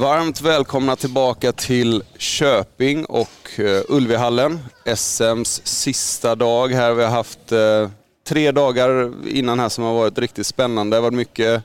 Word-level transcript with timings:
Varmt 0.00 0.40
välkomna 0.40 0.96
tillbaka 0.96 1.52
till 1.52 2.02
Köping 2.18 3.04
och 3.04 3.28
eh, 3.56 3.82
Ulvihallen. 3.88 4.58
SMs 4.84 5.66
sista 5.66 6.34
dag 6.34 6.68
här. 6.68 6.94
Vi 6.94 7.02
har 7.02 7.10
haft 7.10 7.52
eh, 7.52 7.90
tre 8.28 8.50
dagar 8.50 9.12
innan 9.28 9.60
här 9.60 9.68
som 9.68 9.84
har 9.84 9.94
varit 9.94 10.18
riktigt 10.18 10.46
spännande. 10.46 10.96
Det 10.96 11.00
har 11.00 11.02
varit 11.02 11.14
mycket, 11.14 11.62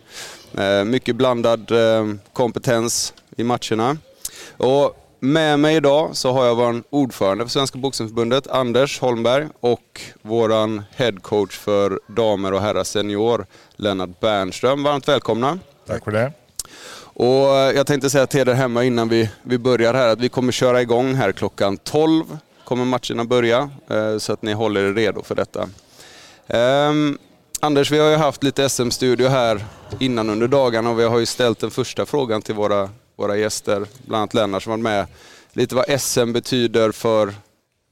eh, 0.58 0.84
mycket 0.84 1.16
blandad 1.16 1.72
kompetens 2.34 3.14
i 3.38 3.44
matcherna. 3.44 3.98
Och 4.58 5.16
med 5.20 5.60
mig 5.60 5.76
idag 5.76 6.10
så 6.14 6.32
har 6.32 6.46
jag 6.46 6.56
vår 6.56 6.84
ordförande 6.90 7.46
för 7.46 7.52
Svenska 7.52 7.78
Boxningsförbundet, 7.78 8.48
Anders 8.48 9.00
Holmberg, 9.00 9.48
och 9.60 10.02
vår 10.22 10.84
headcoach 10.96 11.58
för 11.58 12.00
damer 12.08 12.54
och 12.54 12.62
herrar 12.62 12.84
senior, 12.84 13.46
Lennart 13.76 14.20
Bernström. 14.20 14.84
Varmt 14.84 15.08
välkomna. 15.08 15.60
Tack 15.88 16.04
för 16.04 16.12
det. 16.12 16.32
Och 17.16 17.56
eh, 17.56 17.76
jag 17.76 17.88
tänkte 17.88 18.10
säga 18.10 18.28
till 18.28 18.40
er 18.40 18.46
där 18.46 18.54
hemma 18.54 18.84
innan 18.84 19.10
vi, 19.10 19.30
vi 19.44 19.58
börjar 19.58 19.94
här 19.94 20.08
att 20.08 20.20
vi 20.20 20.30
kommer 20.30 20.52
köra 20.52 20.82
igång 20.82 21.14
här 21.14 21.32
klockan 21.32 21.78
12 21.78 22.38
kommer 22.64 22.86
matcherna 22.86 23.26
börja, 23.26 23.70
eh, 23.90 24.18
så 24.18 24.34
att 24.34 24.42
ni 24.42 24.54
håller 24.54 24.84
er 24.84 24.94
redo 24.94 25.24
för 25.24 25.36
detta. 25.36 25.70
Um, 26.48 27.18
Anders, 27.60 27.92
vi 27.92 28.00
har 28.00 28.10
ju 28.10 28.16
haft 28.16 28.44
lite 28.44 28.70
SM-studio 28.70 29.28
här 29.28 29.66
innan 30.00 30.30
under 30.30 30.48
dagarna 30.48 30.90
och 30.90 31.00
vi 31.00 31.04
har 31.04 31.20
ju 31.20 31.26
ställt 31.26 31.60
den 31.60 31.72
första 31.72 32.06
frågan 32.06 32.42
till 32.42 32.56
våra, 32.56 32.90
våra 33.16 33.38
gäster, 33.38 33.86
bland 34.06 34.22
annat 34.22 34.34
Lennart 34.34 34.64
som 34.64 34.70
var 34.70 34.78
med. 34.78 35.08
Lite 35.54 35.76
vad 35.76 36.02
SM 36.02 36.34
betyder 36.34 36.92
för, 36.92 37.34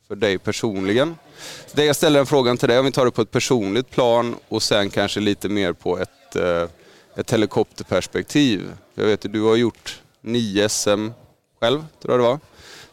för 0.07 0.15
dig 0.15 0.37
personligen. 0.37 1.15
Så 1.67 1.81
jag 1.81 1.95
ställer 1.95 2.19
en 2.19 2.25
frågan 2.25 2.57
till 2.57 2.69
dig, 2.69 2.79
om 2.79 2.85
vi 2.85 2.91
tar 2.91 3.05
det 3.05 3.11
på 3.11 3.21
ett 3.21 3.31
personligt 3.31 3.89
plan 3.89 4.35
och 4.47 4.63
sen 4.63 4.89
kanske 4.89 5.19
lite 5.19 5.49
mer 5.49 5.73
på 5.73 5.99
ett 5.99 6.35
eh, 6.35 6.65
ett 7.15 7.33
helikopterperspektiv. 7.33 8.71
Jag 8.95 9.05
vet 9.05 9.25
att 9.25 9.33
du 9.33 9.41
har 9.41 9.55
gjort 9.55 10.01
nio 10.21 10.69
SM 10.69 11.09
själv, 11.59 11.85
tror 12.01 12.13
jag 12.13 12.19
det 12.19 12.23
var. 12.23 12.39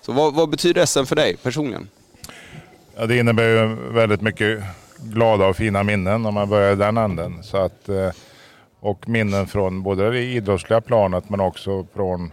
Så 0.01 0.13
vad, 0.13 0.35
vad 0.35 0.49
betyder 0.49 0.87
SM 0.87 1.05
för 1.05 1.17
dig 1.17 1.37
personligen? 1.37 1.89
Ja, 2.97 3.07
det 3.07 3.19
innebär 3.19 3.49
ju 3.49 3.77
väldigt 3.93 4.21
mycket 4.21 4.63
glada 4.99 5.47
och 5.47 5.57
fina 5.57 5.83
minnen 5.83 6.27
om 6.27 6.35
man 6.35 6.49
börjar 6.49 6.73
i 6.73 6.77
den 6.77 6.97
änden. 6.97 7.43
Så 7.43 7.57
att, 7.57 7.89
eh, 7.89 8.11
och 8.81 9.09
minnen 9.09 9.47
från 9.47 9.83
både 9.83 10.11
det 10.11 10.23
idrottsliga 10.23 10.81
planet 10.81 11.31
men 11.31 11.41
också 11.41 11.87
från 11.95 12.33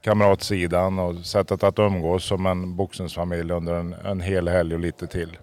kamratsidan 0.00 0.98
och 0.98 1.26
sättet 1.26 1.62
att 1.62 1.78
umgås 1.78 2.24
som 2.24 2.46
en 2.46 2.76
boxningsfamilj 2.76 3.52
under 3.52 3.74
en, 3.74 3.92
en 3.92 4.20
hel 4.20 4.48
helg 4.48 4.74
och 4.74 4.80
lite 4.80 5.06
till. 5.06 5.38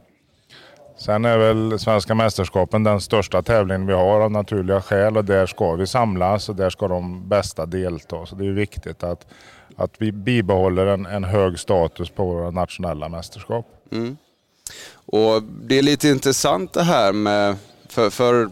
Sen 0.98 1.26
är 1.26 1.38
väl 1.38 1.80
Svenska 1.80 2.16
mästerskapen 2.16 2.84
den 2.84 3.02
största 3.02 3.42
tävlingen 3.42 3.88
vi 3.88 3.94
har 3.94 4.22
av 4.22 4.32
naturliga 4.32 4.82
skäl 4.82 5.18
och 5.18 5.26
där 5.26 5.46
ska 5.46 5.76
vi 5.76 5.88
samlas 5.88 6.50
och 6.50 6.56
där 6.56 6.70
ska 6.70 6.88
de 6.88 7.30
bästa 7.30 7.66
delta. 7.66 8.26
Så 8.26 8.36
det 8.36 8.48
är 8.48 8.52
viktigt 8.52 9.04
att, 9.04 9.28
att 9.76 9.92
vi 9.98 10.12
bibehåller 10.12 10.86
en, 10.86 11.06
en 11.06 11.24
hög 11.24 11.60
status 11.60 12.10
på 12.10 12.26
våra 12.26 12.52
nationella 12.52 13.10
mästerskap. 13.10 13.66
Mm. 13.92 14.18
Och 15.06 15.44
Det 15.44 15.78
är 15.78 15.82
lite 15.82 16.10
intressant 16.10 16.74
det 16.74 16.84
här 16.84 17.14
med, 17.14 17.56
för, 17.90 18.10
för 18.10 18.50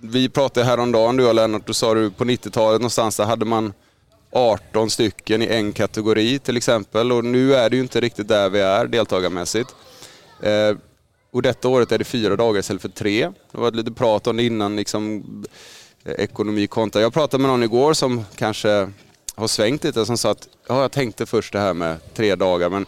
vi 0.00 0.28
pratade 0.28 0.66
häromdagen 0.66 1.16
du 1.16 1.28
och 1.28 1.34
Lennart, 1.34 1.66
du 1.66 1.74
sa 1.74 1.94
du 1.94 2.10
på 2.10 2.24
90-talet 2.24 2.80
någonstans 2.80 3.16
där 3.16 3.24
hade 3.24 3.44
man 3.44 3.72
18 4.32 4.90
stycken 4.90 5.42
i 5.42 5.46
en 5.46 5.72
kategori 5.72 6.38
till 6.38 6.56
exempel 6.56 7.12
och 7.12 7.24
nu 7.24 7.54
är 7.54 7.70
det 7.70 7.76
ju 7.76 7.82
inte 7.82 8.00
riktigt 8.00 8.28
där 8.28 8.48
vi 8.48 8.60
är 8.60 8.86
deltagarmässigt. 8.86 9.74
Eh, 10.42 10.76
och 11.38 11.42
detta 11.42 11.68
året 11.68 11.92
är 11.92 11.98
det 11.98 12.04
fyra 12.04 12.36
dagar 12.36 12.60
istället 12.60 12.82
för 12.82 12.88
tre. 12.88 13.30
Det 13.52 13.58
varit 13.58 13.74
lite 13.74 13.92
prat 13.92 14.26
om 14.26 14.36
det 14.36 14.42
innan, 14.42 14.76
liksom, 14.76 15.24
eh, 16.04 16.12
ekonomi 16.12 16.66
kontra. 16.66 17.02
Jag 17.02 17.12
pratade 17.12 17.42
med 17.42 17.50
någon 17.50 17.62
igår 17.62 17.94
som 17.94 18.24
kanske 18.36 18.90
har 19.34 19.48
svängt 19.48 19.84
lite, 19.84 20.06
som 20.06 20.18
sa 20.18 20.30
att 20.30 20.48
ja, 20.68 20.82
jag 20.82 20.92
tänkte 20.92 21.26
först 21.26 21.52
det 21.52 21.58
här 21.58 21.74
med 21.74 22.14
tre 22.14 22.34
dagar, 22.34 22.70
men 22.70 22.86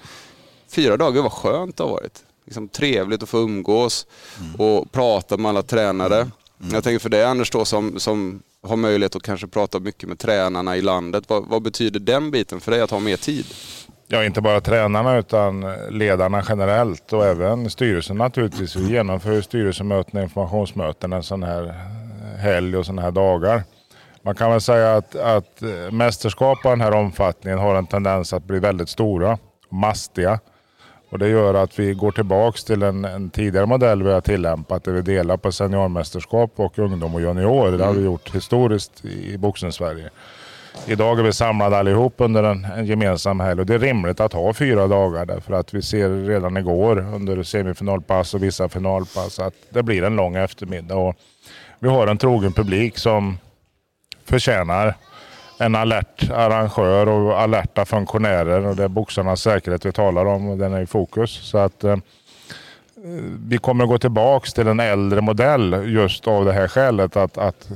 fyra 0.68 0.96
dagar 0.96 1.22
var 1.22 1.30
skönt 1.30 1.76
det 1.76 1.82
har 1.82 1.90
varit. 1.90 2.22
Liksom, 2.44 2.68
trevligt 2.68 3.22
att 3.22 3.28
få 3.28 3.38
umgås 3.38 4.06
mm. 4.40 4.54
och 4.54 4.92
prata 4.92 5.36
med 5.36 5.48
alla 5.48 5.62
tränare. 5.62 6.16
Mm. 6.16 6.30
Mm. 6.60 6.74
Jag 6.74 6.84
tänker 6.84 6.98
för 6.98 7.08
dig 7.08 7.24
Anders 7.24 7.50
då 7.50 7.64
som, 7.64 8.00
som 8.00 8.42
har 8.62 8.76
möjlighet 8.76 9.16
att 9.16 9.22
kanske 9.22 9.46
prata 9.46 9.80
mycket 9.80 10.08
med 10.08 10.18
tränarna 10.18 10.76
i 10.76 10.82
landet. 10.82 11.24
Vad, 11.28 11.46
vad 11.46 11.62
betyder 11.62 12.00
den 12.00 12.30
biten 12.30 12.60
för 12.60 12.70
dig 12.72 12.80
att 12.80 12.90
ha 12.90 12.98
mer 12.98 13.16
tid? 13.16 13.46
Ja, 14.12 14.24
inte 14.24 14.40
bara 14.40 14.60
tränarna 14.60 15.16
utan 15.18 15.74
ledarna 15.90 16.42
generellt 16.48 17.12
och 17.12 17.26
även 17.26 17.70
styrelsen 17.70 18.16
naturligtvis. 18.16 18.76
Vi 18.76 18.92
genomför 18.92 19.40
styrelsemöten 19.40 20.18
och 20.18 20.22
informationsmöten 20.22 21.12
en 21.12 21.22
sån 21.22 21.42
här 21.42 21.74
helg 22.38 22.76
och 22.76 22.86
sådana 22.86 23.02
här 23.02 23.10
dagar. 23.10 23.62
Man 24.22 24.34
kan 24.34 24.50
väl 24.50 24.60
säga 24.60 24.96
att, 24.96 25.16
att 25.16 25.62
mästerskap 25.90 26.66
av 26.66 26.70
den 26.72 26.80
här 26.80 26.94
omfattningen 26.94 27.58
har 27.58 27.74
en 27.74 27.86
tendens 27.86 28.32
att 28.32 28.44
bli 28.44 28.58
väldigt 28.58 28.88
stora 28.88 29.38
och 29.68 29.72
mastiga. 29.72 30.40
Och 31.10 31.18
det 31.18 31.28
gör 31.28 31.54
att 31.54 31.78
vi 31.78 31.94
går 31.94 32.12
tillbaks 32.12 32.64
till 32.64 32.82
en, 32.82 33.04
en 33.04 33.30
tidigare 33.30 33.66
modell 33.66 34.02
vi 34.02 34.12
har 34.12 34.20
tillämpat 34.20 34.84
där 34.84 34.92
vi 34.92 35.02
delar 35.02 35.36
på 35.36 35.52
seniormästerskap 35.52 36.52
och 36.56 36.78
ungdom 36.78 37.14
och 37.14 37.20
junior. 37.20 37.70
Det 37.70 37.84
har 37.84 37.92
vi 37.92 38.04
gjort 38.04 38.34
historiskt 38.34 39.04
i 39.04 39.38
boxningssverige. 39.38 40.10
Idag 40.86 41.18
är 41.18 41.22
vi 41.22 41.32
samlade 41.32 41.78
allihop 41.78 42.14
under 42.16 42.42
en, 42.42 42.64
en 42.64 42.86
gemensam 42.86 43.40
helg 43.40 43.60
och 43.60 43.66
det 43.66 43.74
är 43.74 43.78
rimligt 43.78 44.20
att 44.20 44.32
ha 44.32 44.52
fyra 44.52 44.86
dagar 44.86 45.26
därför 45.26 45.54
att 45.54 45.74
vi 45.74 45.82
ser 45.82 46.26
redan 46.26 46.56
igår 46.56 46.98
under 47.14 47.42
semifinalpass 47.42 48.34
och 48.34 48.42
vissa 48.42 48.68
finalpass 48.68 49.38
att 49.38 49.54
det 49.70 49.82
blir 49.82 50.02
en 50.02 50.16
lång 50.16 50.36
eftermiddag. 50.36 50.94
Och 50.94 51.16
vi 51.78 51.88
har 51.88 52.06
en 52.06 52.18
trogen 52.18 52.52
publik 52.52 52.98
som 52.98 53.38
förtjänar 54.24 54.94
en 55.58 55.74
alert 55.74 56.30
arrangör 56.30 57.08
och 57.08 57.40
alerta 57.40 57.84
funktionärer 57.84 58.66
och 58.66 58.76
det 58.76 58.84
är 58.84 58.88
boxarnas 58.88 59.40
säkerhet 59.40 59.84
vi 59.84 59.92
talar 59.92 60.26
om 60.26 60.48
och 60.48 60.58
den 60.58 60.72
är 60.74 60.80
i 60.80 60.86
fokus. 60.86 61.30
Så 61.30 61.58
att 61.58 61.84
eh, 61.84 61.96
vi 63.48 63.58
kommer 63.58 63.84
att 63.84 63.90
gå 63.90 63.98
tillbaks 63.98 64.52
till 64.52 64.66
en 64.66 64.80
äldre 64.80 65.20
modell 65.20 65.82
just 65.86 66.28
av 66.28 66.44
det 66.44 66.52
här 66.52 66.68
skälet 66.68 67.16
att, 67.16 67.38
att 67.38 67.68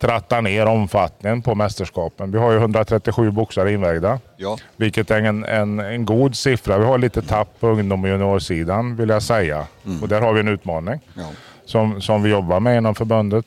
tratta 0.00 0.40
ner 0.40 0.66
omfattningen 0.66 1.42
på 1.42 1.54
mästerskapen. 1.54 2.30
Vi 2.30 2.38
har 2.38 2.52
ju 2.52 2.58
137 2.58 3.30
boxare 3.30 3.72
invägda, 3.72 4.18
ja. 4.36 4.58
vilket 4.76 5.10
är 5.10 5.22
en, 5.22 5.44
en, 5.44 5.80
en 5.80 6.04
god 6.04 6.36
siffra. 6.36 6.78
Vi 6.78 6.84
har 6.84 6.98
lite 6.98 7.22
tapp 7.22 7.60
på 7.60 7.68
ungdom 7.68 8.04
och 8.04 8.10
juniorsidan 8.10 8.96
vill 8.96 9.08
jag 9.08 9.22
säga. 9.22 9.66
Mm. 9.86 10.02
Och 10.02 10.08
där 10.08 10.20
har 10.20 10.32
vi 10.32 10.40
en 10.40 10.48
utmaning 10.48 11.00
ja. 11.14 11.26
som, 11.64 12.00
som 12.00 12.22
vi 12.22 12.30
jobbar 12.30 12.60
med 12.60 12.76
inom 12.76 12.94
förbundet. 12.94 13.46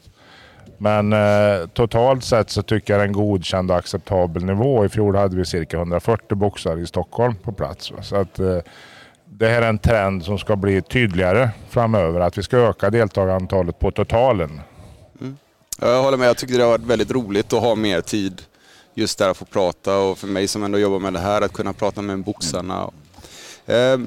Men 0.78 1.14
eh, 1.14 1.68
totalt 1.74 2.24
sett 2.24 2.50
så 2.50 2.64
tycker 2.64 2.94
jag 2.94 3.00
det 3.00 3.04
är 3.04 3.08
en 3.08 3.14
godkänd 3.14 3.72
och 3.72 3.78
acceptabel 3.78 4.46
nivå. 4.46 4.86
I 4.86 4.90
fjol 4.90 5.16
hade 5.16 5.36
vi 5.36 5.46
cirka 5.46 5.78
140 5.78 6.36
boxare 6.36 6.82
i 6.82 6.88
Stockholm 6.88 7.36
på 7.36 7.52
plats. 7.52 7.92
Så 8.02 8.16
att, 8.16 8.40
eh, 8.40 8.58
det 9.26 9.48
här 9.48 9.62
är 9.62 9.70
en 9.70 9.78
trend 9.78 10.24
som 10.24 10.38
ska 10.38 10.56
bli 10.56 10.82
tydligare 10.82 11.50
framöver. 11.70 12.20
Att 12.20 12.38
vi 12.38 12.44
ska 12.44 12.58
öka 12.58 12.90
deltagarantalet 12.90 13.80
på 13.80 13.92
totalen. 13.92 14.62
Jag 15.84 16.04
håller 16.04 16.18
med. 16.18 16.30
Jag 16.30 16.38
tycker 16.38 16.58
det 16.58 16.64
har 16.64 16.72
varit 16.72 16.86
väldigt 16.86 17.12
roligt 17.12 17.54
att 17.54 17.62
ha 17.62 17.76
mer 17.76 18.02
tid 18.02 18.42
just 18.94 19.18
där 19.18 19.30
att 19.30 19.38
få 19.38 19.46
prata 19.46 19.98
och 19.98 20.18
för 20.18 20.28
mig 20.28 20.48
som 20.48 20.64
ändå 20.64 20.80
jobbar 20.80 21.00
med 21.00 21.14
det 21.14 21.20
här 21.20 21.42
att 21.42 21.54
kunna 21.54 21.74
prata 21.74 22.02
med 22.02 22.24
boxarna. 22.24 22.92
Eh, 23.66 24.00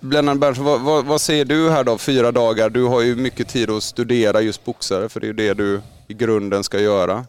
Lennart 0.00 0.38
Berntsson, 0.38 0.64
vad, 0.64 0.80
vad, 0.80 1.04
vad, 1.04 1.20
säger 1.20 1.44
du 1.44 1.70
här 1.70 1.84
då, 1.84 1.98
fyra 1.98 2.32
dagar? 2.32 2.70
Du 2.70 2.84
har 2.84 3.00
ju 3.00 3.16
mycket 3.16 3.48
tid 3.48 3.70
att 3.70 3.82
studera 3.82 4.40
just 4.40 4.64
boxare 4.64 5.08
för 5.08 5.20
det 5.20 5.24
är 5.24 5.28
ju 5.28 5.32
det 5.32 5.54
du 5.54 5.80
i 6.08 6.14
grunden 6.14 6.64
ska 6.64 6.80
göra. 6.80 7.24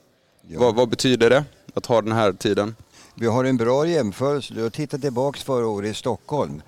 Ja. 0.48 0.60
Vad, 0.60 0.76
vad 0.76 0.90
betyder 0.90 1.30
det 1.30 1.44
att 1.74 1.86
ha 1.86 2.02
den 2.02 2.12
här 2.12 2.34
tiden? 2.34 2.76
Vi 3.16 3.28
har 3.28 3.44
en 3.44 3.58
bra 3.58 3.88
jämförelse. 3.88 4.54
Du 4.54 4.64
har 4.64 4.70
tittat 4.70 5.02
tillbaka 5.02 5.40
förra 5.40 5.68
året 5.68 5.92
i 5.92 5.94
Stockholm. 5.94 6.62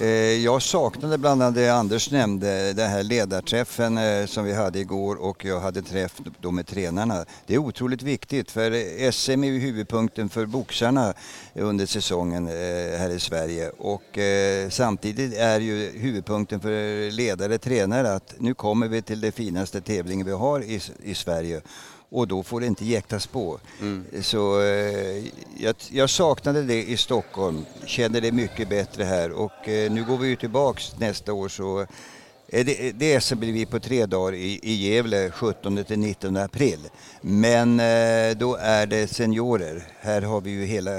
Eh, 0.00 0.06
jag 0.44 0.62
saknade 0.62 1.18
bland 1.18 1.42
annat 1.42 1.54
det 1.54 1.68
Anders 1.68 2.10
nämnde, 2.10 2.72
den 2.72 2.90
här 2.90 3.02
ledarträffen 3.02 3.98
eh, 3.98 4.26
som 4.26 4.44
vi 4.44 4.54
hade 4.54 4.78
igår 4.78 5.16
och 5.16 5.44
jag 5.44 5.60
hade 5.60 5.82
träff 5.82 6.20
då 6.40 6.50
med 6.50 6.66
tränarna. 6.66 7.24
Det 7.46 7.54
är 7.54 7.58
otroligt 7.58 8.02
viktigt 8.02 8.50
för 8.50 8.70
SM 9.10 9.44
är 9.44 9.48
ju 9.48 9.58
huvudpunkten 9.58 10.28
för 10.28 10.46
boxarna 10.46 11.14
under 11.54 11.86
säsongen 11.86 12.46
eh, 12.46 12.98
här 12.98 13.10
i 13.10 13.20
Sverige 13.20 13.70
och 13.78 14.18
eh, 14.18 14.68
samtidigt 14.70 15.34
är 15.38 15.60
ju 15.60 15.98
huvudpunkten 15.98 16.60
för 16.60 17.10
ledare, 17.10 17.58
tränare 17.58 18.14
att 18.14 18.34
nu 18.38 18.54
kommer 18.54 18.88
vi 18.88 19.02
till 19.02 19.20
det 19.20 19.32
finaste 19.32 19.80
tävlingen 19.80 20.26
vi 20.26 20.32
har 20.32 20.60
i, 20.62 20.80
i 21.02 21.14
Sverige 21.14 21.60
och 22.10 22.28
då 22.28 22.42
får 22.42 22.60
det 22.60 22.66
inte 22.66 22.84
jäktas 22.84 23.26
på. 23.26 23.60
Mm. 23.80 24.04
Så 24.22 24.60
eh, 24.60 25.24
jag, 25.58 25.74
jag, 25.90 26.10
saknade 26.10 26.62
det 26.62 26.82
i 26.82 26.96
Stockholm, 26.96 27.64
känner 27.86 28.20
det 28.20 28.32
mycket 28.32 28.68
bättre 28.68 29.04
här 29.04 29.30
och 29.32 29.68
eh, 29.68 29.92
nu 29.92 30.04
går 30.04 30.16
vi 30.16 30.28
ju 30.28 30.36
tillbaks 30.36 30.98
nästa 30.98 31.32
år 31.32 31.48
så 31.48 31.86
det, 32.50 32.92
det 32.92 33.20
SM 33.20 33.38
blir 33.38 33.52
vi 33.52 33.66
på 33.66 33.80
tre 33.80 34.06
dagar 34.06 34.34
i, 34.34 34.60
i 34.62 34.72
Gävle 34.72 35.30
17 35.30 35.84
till 35.84 35.98
19 35.98 36.36
april. 36.36 36.78
Men 37.20 37.80
eh, 37.80 38.36
då 38.36 38.56
är 38.60 38.86
det 38.86 39.06
seniorer. 39.06 39.82
Här 40.00 40.22
har 40.22 40.40
vi 40.40 40.50
ju 40.50 40.64
hela 40.64 40.98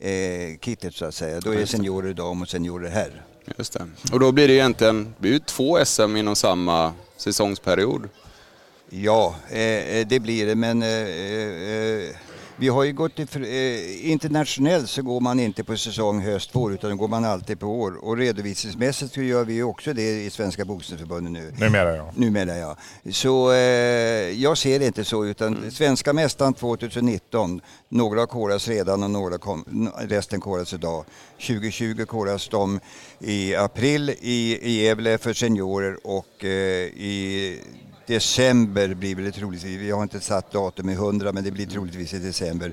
eh, 0.00 0.58
kittet 0.60 0.94
så 0.94 1.04
att 1.04 1.14
säga. 1.14 1.40
Då 1.40 1.50
är 1.50 1.56
det 1.56 1.66
seniorer 1.66 2.14
dam 2.14 2.42
och 2.42 2.48
seniorer 2.48 2.90
herr. 2.90 3.22
Just 3.58 3.72
det. 3.72 3.86
Och 4.12 4.20
då 4.20 4.32
blir 4.32 4.48
det 4.48 4.54
egentligen 4.54 5.04
det 5.04 5.22
blir 5.22 5.38
två 5.38 5.84
SM 5.84 6.16
inom 6.16 6.36
samma 6.36 6.92
säsongsperiod. 7.16 8.08
Ja, 9.02 9.34
eh, 9.50 9.60
eh, 9.60 10.06
det 10.06 10.20
blir 10.20 10.46
det, 10.46 10.54
men 10.54 10.82
eh, 10.82 12.16
Vi 12.56 12.68
har 12.68 12.84
ju 12.84 12.92
gått 12.92 13.16
till, 13.16 13.44
eh, 13.44 14.10
internationellt 14.10 14.90
så 14.90 15.02
går 15.02 15.20
man 15.20 15.40
inte 15.40 15.64
på 15.64 15.76
säsong 15.76 16.20
höst, 16.20 16.50
vår 16.52 16.72
utan 16.72 16.96
går 16.96 17.08
man 17.08 17.24
alltid 17.24 17.60
på 17.60 17.66
år. 17.66 18.04
Och 18.04 18.16
redovisningsmässigt 18.16 19.14
så 19.14 19.22
gör 19.22 19.44
vi 19.44 19.62
också 19.62 19.92
det 19.92 20.24
i 20.24 20.30
Svenska 20.30 20.64
Boxningsförbundet 20.64 21.32
nu. 21.32 21.52
Numera 21.58 21.96
ja. 21.96 22.12
Numera 22.16 22.56
ja. 22.56 22.76
Så 23.12 23.52
eh, 23.52 23.58
jag 24.42 24.58
ser 24.58 24.78
det 24.78 24.86
inte 24.86 25.04
så 25.04 25.24
utan 25.24 25.56
mm. 25.56 25.70
svenska 25.70 26.12
mästaren 26.12 26.54
2019, 26.54 27.60
några 27.88 28.20
har 28.20 28.26
korats 28.26 28.68
redan 28.68 29.02
och 29.02 29.10
några 29.10 29.38
kom, 29.38 29.90
resten 30.08 30.40
koras 30.40 30.72
idag. 30.72 31.04
2020 31.46 32.04
koras 32.06 32.48
de 32.48 32.80
i 33.18 33.54
april 33.54 34.10
i, 34.20 34.58
i 34.62 34.82
Gävle 34.82 35.18
för 35.18 35.32
seniorer 35.32 35.98
och 36.04 36.44
eh, 36.44 36.50
i 36.50 37.60
december 38.06 38.94
blir 38.94 39.16
det 39.16 39.32
troligtvis, 39.32 39.80
vi 39.80 39.90
har 39.90 40.02
inte 40.02 40.20
satt 40.20 40.52
datum 40.52 40.88
i 40.88 40.92
100 40.92 41.32
men 41.32 41.44
det 41.44 41.50
blir 41.50 41.66
troligtvis 41.66 42.14
i 42.14 42.18
december. 42.18 42.72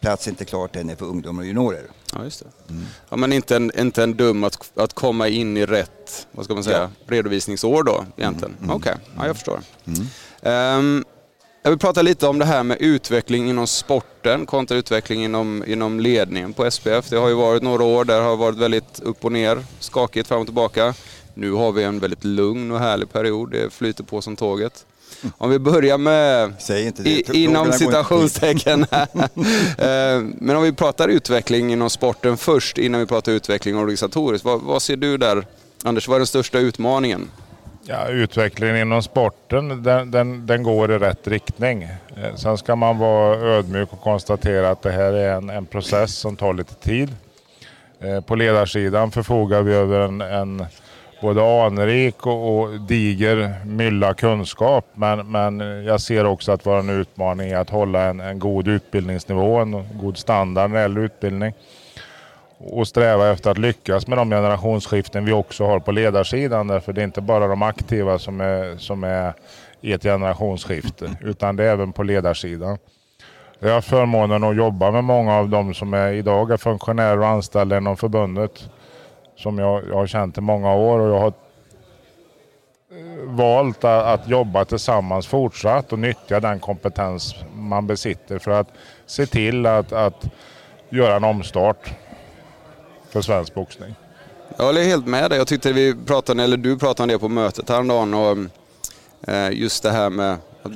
Plats 0.00 0.26
är 0.26 0.30
inte 0.30 0.44
klart 0.44 0.76
än 0.76 0.96
för 0.96 1.06
ungdomar 1.06 1.42
och 1.42 1.46
juniorer. 1.46 1.86
Ja, 2.12 2.24
just 2.24 2.40
det. 2.40 2.72
Mm. 2.72 2.86
Ja, 3.08 3.16
men 3.16 3.32
inte 3.32 3.56
en, 3.56 3.78
inte 3.78 4.02
en 4.02 4.16
dum 4.16 4.44
att, 4.44 4.78
att 4.78 4.94
komma 4.94 5.28
in 5.28 5.56
i 5.56 5.66
rätt 5.66 6.26
vad 6.32 6.44
ska 6.44 6.54
man 6.54 6.64
säga, 6.64 6.78
ja. 6.78 6.90
redovisningsår 7.14 7.82
då 7.82 8.04
egentligen? 8.16 8.52
Mm. 8.52 8.64
mm. 8.64 8.76
Okej, 8.76 8.92
okay. 8.92 9.04
ja, 9.16 9.26
jag 9.26 9.36
förstår. 9.36 9.60
Um, 10.42 11.04
jag 11.62 11.70
vill 11.70 11.78
prata 11.78 12.02
lite 12.02 12.26
om 12.26 12.38
det 12.38 12.44
här 12.44 12.62
med 12.62 12.76
utveckling 12.80 13.48
inom 13.48 13.66
sporten 13.66 14.46
kontra 14.46 14.76
utveckling 14.76 15.24
inom, 15.24 15.64
inom 15.66 16.00
ledningen 16.00 16.52
på 16.52 16.70
SPF. 16.70 17.08
Det 17.10 17.16
har 17.16 17.28
ju 17.28 17.34
varit 17.34 17.62
några 17.62 17.84
år 17.84 18.04
där 18.04 18.16
det 18.16 18.24
har 18.24 18.36
varit 18.36 18.58
väldigt 18.58 19.00
upp 19.00 19.24
och 19.24 19.32
ner, 19.32 19.64
skakigt 19.78 20.28
fram 20.28 20.40
och 20.40 20.46
tillbaka. 20.46 20.94
Nu 21.34 21.52
har 21.52 21.72
vi 21.72 21.84
en 21.84 21.98
väldigt 21.98 22.24
lugn 22.24 22.70
och 22.70 22.78
härlig 22.78 23.12
period. 23.12 23.50
Det 23.50 23.72
flyter 23.72 24.04
på 24.04 24.22
som 24.22 24.36
tåget. 24.36 24.86
Om 25.38 25.50
vi 25.50 25.58
börjar 25.58 25.98
med, 25.98 26.52
i, 27.04 27.44
inom 27.44 27.72
citationstecken, 27.72 28.82
eh, 28.92 30.20
men 30.38 30.56
om 30.56 30.62
vi 30.62 30.72
pratar 30.72 31.08
utveckling 31.08 31.72
inom 31.72 31.90
sporten 31.90 32.36
först 32.36 32.78
innan 32.78 33.00
vi 33.00 33.06
pratar 33.06 33.32
utveckling 33.32 33.78
organisatoriskt. 33.78 34.44
Vad, 34.44 34.60
vad 34.60 34.82
ser 34.82 34.96
du 34.96 35.16
där, 35.16 35.46
Anders? 35.84 36.08
Vad 36.08 36.14
är 36.14 36.20
den 36.20 36.26
största 36.26 36.58
utmaningen? 36.58 37.30
Ja, 37.86 38.08
utvecklingen 38.08 38.76
inom 38.76 39.02
sporten 39.02 39.82
den, 39.82 40.10
den, 40.10 40.46
den, 40.46 40.62
går 40.62 40.92
i 40.92 40.98
rätt 40.98 41.28
riktning. 41.28 41.82
Eh, 41.82 42.34
sen 42.36 42.58
ska 42.58 42.76
man 42.76 42.98
vara 42.98 43.36
ödmjuk 43.36 43.92
och 43.92 44.00
konstatera 44.00 44.70
att 44.70 44.82
det 44.82 44.92
här 44.92 45.12
är 45.12 45.36
en, 45.36 45.50
en 45.50 45.66
process 45.66 46.14
som 46.14 46.36
tar 46.36 46.52
lite 46.52 46.74
tid. 46.74 47.12
Eh, 48.00 48.20
på 48.20 48.34
ledarsidan 48.34 49.10
förfogar 49.10 49.62
vi 49.62 49.74
över 49.74 50.00
en, 50.00 50.20
en 50.20 50.66
både 51.20 51.64
anrik 51.64 52.26
och, 52.26 52.58
och 52.58 52.80
diger 52.80 53.54
mylla 53.64 54.14
kunskap. 54.14 54.86
Men, 54.94 55.30
men 55.30 55.60
jag 55.84 56.00
ser 56.00 56.24
också 56.24 56.52
att 56.52 56.66
vår 56.66 56.90
utmaning 56.90 57.50
är 57.50 57.56
att 57.56 57.70
hålla 57.70 58.02
en, 58.02 58.20
en 58.20 58.38
god 58.38 58.68
utbildningsnivå, 58.68 59.56
en 59.56 59.84
god 60.00 60.16
standard 60.16 60.70
när 60.70 60.76
det 60.76 60.82
gäller 60.82 61.00
utbildning. 61.00 61.52
Och 62.58 62.88
sträva 62.88 63.30
efter 63.30 63.50
att 63.50 63.58
lyckas 63.58 64.06
med 64.06 64.18
de 64.18 64.30
generationsskiften 64.30 65.24
vi 65.24 65.32
också 65.32 65.66
har 65.66 65.80
på 65.80 65.92
ledarsidan. 65.92 66.66
Därför 66.66 66.92
det 66.92 67.00
är 67.00 67.04
inte 67.04 67.20
bara 67.20 67.46
de 67.46 67.62
aktiva 67.62 68.18
som 68.18 68.40
är, 68.40 68.76
som 68.76 69.04
är 69.04 69.32
i 69.80 69.92
ett 69.92 70.02
generationsskifte, 70.02 71.10
utan 71.20 71.56
det 71.56 71.64
är 71.64 71.72
även 71.72 71.92
på 71.92 72.02
ledarsidan. 72.02 72.78
Jag 73.58 73.74
har 73.74 73.80
förmånen 73.80 74.44
att 74.44 74.56
jobba 74.56 74.90
med 74.90 75.04
många 75.04 75.36
av 75.36 75.48
de 75.48 75.74
som 75.74 75.94
är, 75.94 76.12
idag 76.12 76.50
är 76.50 76.56
funktionärer 76.56 77.18
och 77.18 77.26
anställda 77.26 77.78
inom 77.78 77.96
förbundet 77.96 78.70
som 79.36 79.58
jag, 79.58 79.82
jag 79.88 79.94
har 79.94 80.06
känt 80.06 80.38
i 80.38 80.40
många 80.40 80.74
år 80.74 80.98
och 80.98 81.08
jag 81.08 81.20
har 81.20 81.32
eh, 82.90 83.24
valt 83.24 83.84
att, 83.84 84.20
att 84.20 84.28
jobba 84.28 84.64
tillsammans 84.64 85.26
fortsatt 85.26 85.92
och 85.92 85.98
nyttja 85.98 86.40
den 86.40 86.60
kompetens 86.60 87.34
man 87.54 87.86
besitter 87.86 88.38
för 88.38 88.50
att 88.50 88.68
se 89.06 89.26
till 89.26 89.66
att, 89.66 89.92
att 89.92 90.24
göra 90.88 91.16
en 91.16 91.24
omstart 91.24 91.92
för 93.10 93.20
svensk 93.20 93.54
boxning. 93.54 93.94
Jag 94.56 94.64
håller 94.64 94.82
helt 94.82 95.06
med 95.06 95.30
dig. 95.30 95.38
Jag 95.38 95.46
tyckte 95.46 95.72
vi 95.72 95.94
pratade, 96.06 96.42
eller 96.42 96.56
du 96.56 96.78
pratade 96.78 97.02
om 97.02 97.08
det 97.08 97.18
på 97.18 97.28
mötet 97.28 97.68
häromdagen 97.68 98.14
och 98.14 98.38
eh, 99.28 99.50
just 99.52 99.82
det 99.82 99.90
här 99.90 100.10
med 100.10 100.32
att 100.62 100.72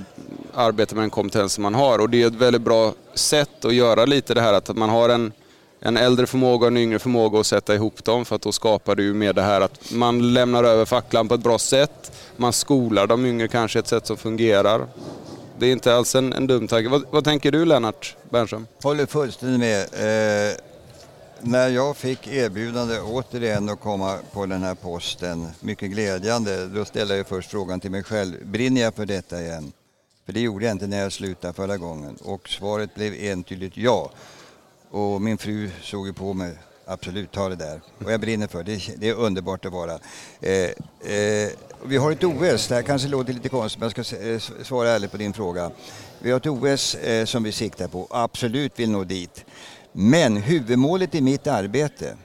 arbeta 0.55 0.95
med 0.95 1.03
den 1.03 1.11
kompetens 1.11 1.59
man 1.59 1.75
har 1.75 1.99
och 1.99 2.11
det 2.11 2.23
är 2.23 2.27
ett 2.27 2.35
väldigt 2.35 2.63
bra 2.63 2.93
sätt 3.15 3.65
att 3.65 3.75
göra 3.75 4.05
lite 4.05 4.35
det 4.35 4.41
här 4.41 4.53
att 4.53 4.77
man 4.77 4.91
har 4.91 5.09
en 5.09 5.33
en 5.81 5.97
äldre 5.97 6.27
förmåga 6.27 6.67
och 6.67 6.73
en 6.73 6.77
yngre 6.77 6.99
förmåga 6.99 7.39
och 7.39 7.47
sätta 7.47 7.75
ihop 7.75 8.05
dem 8.05 8.25
för 8.25 8.37
att 8.37 8.43
då 8.43 8.53
skapar 8.53 8.95
du 8.95 9.03
ju 9.03 9.15
mer 9.15 9.33
det 9.33 9.43
här 9.43 9.61
att 9.61 9.93
man 9.93 10.33
lämnar 10.33 10.65
över 10.65 10.85
facklan 10.85 11.29
på 11.29 11.35
ett 11.35 11.41
bra 11.41 11.59
sätt. 11.59 12.13
Man 12.37 12.53
skolar 12.53 13.07
de 13.07 13.27
yngre 13.27 13.49
kanske 13.49 13.79
ett 13.79 13.89
sätt 13.89 14.07
som 14.07 14.17
fungerar. 14.17 14.87
Det 15.59 15.67
är 15.67 15.73
inte 15.73 15.95
alls 15.95 16.15
en, 16.15 16.33
en 16.33 16.47
dum 16.47 16.69
tanke. 16.69 16.89
Vad, 16.89 17.05
vad, 17.11 17.25
tänker 17.25 17.53
du 17.53 17.65
Lennart 17.65 18.17
Bernström? 18.31 18.67
Håller 18.83 19.07
fullständigt 19.07 19.61
med. 19.61 19.81
Eh, 20.51 20.57
när 21.41 21.69
jag 21.69 21.97
fick 21.97 22.27
erbjudande 22.27 23.01
återigen 23.01 23.69
att 23.69 23.81
komma 23.81 24.17
på 24.33 24.47
den 24.47 24.63
här 24.63 24.75
posten, 24.75 25.47
mycket 25.61 25.91
glädjande, 25.91 26.67
då 26.67 26.85
ställde 26.85 27.17
jag 27.17 27.27
först 27.27 27.51
frågan 27.51 27.81
till 27.81 27.91
mig 27.91 28.03
själv, 28.03 28.35
brinner 28.47 28.81
jag 28.81 28.95
för 28.95 29.07
detta 29.07 29.41
igen? 29.41 29.73
För 30.27 30.33
det 30.33 30.41
gjorde 30.41 30.65
jag 30.65 30.73
inte 30.73 30.87
när 30.87 31.03
jag 31.03 31.13
slutade 31.13 31.55
förra 31.55 31.77
gången 31.77 32.19
och 32.25 32.49
svaret 32.49 32.95
blev 32.95 33.15
entydigt 33.15 33.77
ja. 33.77 34.11
Och 34.90 35.23
min 35.23 35.38
fru 35.38 35.70
såg 35.82 36.06
ju 36.06 36.12
på 36.12 36.35
mig, 36.35 36.55
absolut 36.87 37.32
ta 37.32 37.49
det 37.49 37.56
där. 37.56 37.81
Och 38.05 38.12
jag 38.12 38.20
brinner 38.20 38.46
för 38.46 38.62
det, 38.62 38.81
det 38.96 39.08
är 39.08 39.14
underbart 39.14 39.64
att 39.64 39.73
vara. 39.73 39.99
Eh, 40.40 40.52
eh, 41.14 41.50
vi 41.85 41.96
har 41.96 42.12
ett 42.12 42.25
OS, 42.25 42.69
det 42.69 42.75
här 42.75 42.82
kanske 42.82 43.08
låter 43.08 43.32
lite 43.32 43.49
konstigt 43.49 43.81
men 43.81 43.93
jag 43.94 44.06
ska 44.06 44.17
eh, 44.17 44.64
svara 44.64 44.90
ärligt 44.90 45.11
på 45.11 45.17
din 45.17 45.32
fråga. 45.32 45.70
Vi 46.19 46.31
har 46.31 46.37
ett 46.37 46.46
OS 46.46 46.94
eh, 46.94 47.25
som 47.25 47.43
vi 47.43 47.52
siktar 47.52 47.88
på, 47.88 48.06
absolut 48.11 48.79
vill 48.79 48.90
nå 48.90 49.05
dit. 49.05 49.44
Men 49.93 50.37
huvudmålet 50.37 51.14
i 51.14 51.20
mitt 51.20 51.46
arbete 51.46 52.17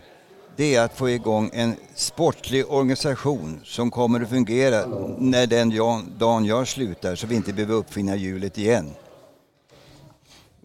det 0.56 0.76
är 0.76 0.82
att 0.82 0.98
få 0.98 1.10
igång 1.10 1.50
en 1.54 1.76
sportlig 1.96 2.72
organisation 2.72 3.62
som 3.64 3.92
kommer 3.92 4.22
att 4.22 4.30
fungera 4.30 4.86
när 5.18 5.48
den 5.48 5.70
dagen 6.18 6.46
jag 6.46 6.68
slutar 6.68 7.16
så 7.16 7.28
vi 7.28 7.36
inte 7.36 7.54
behöver 7.54 7.74
uppfinna 7.74 8.16
hjulet 8.16 8.58
igen. 8.58 8.90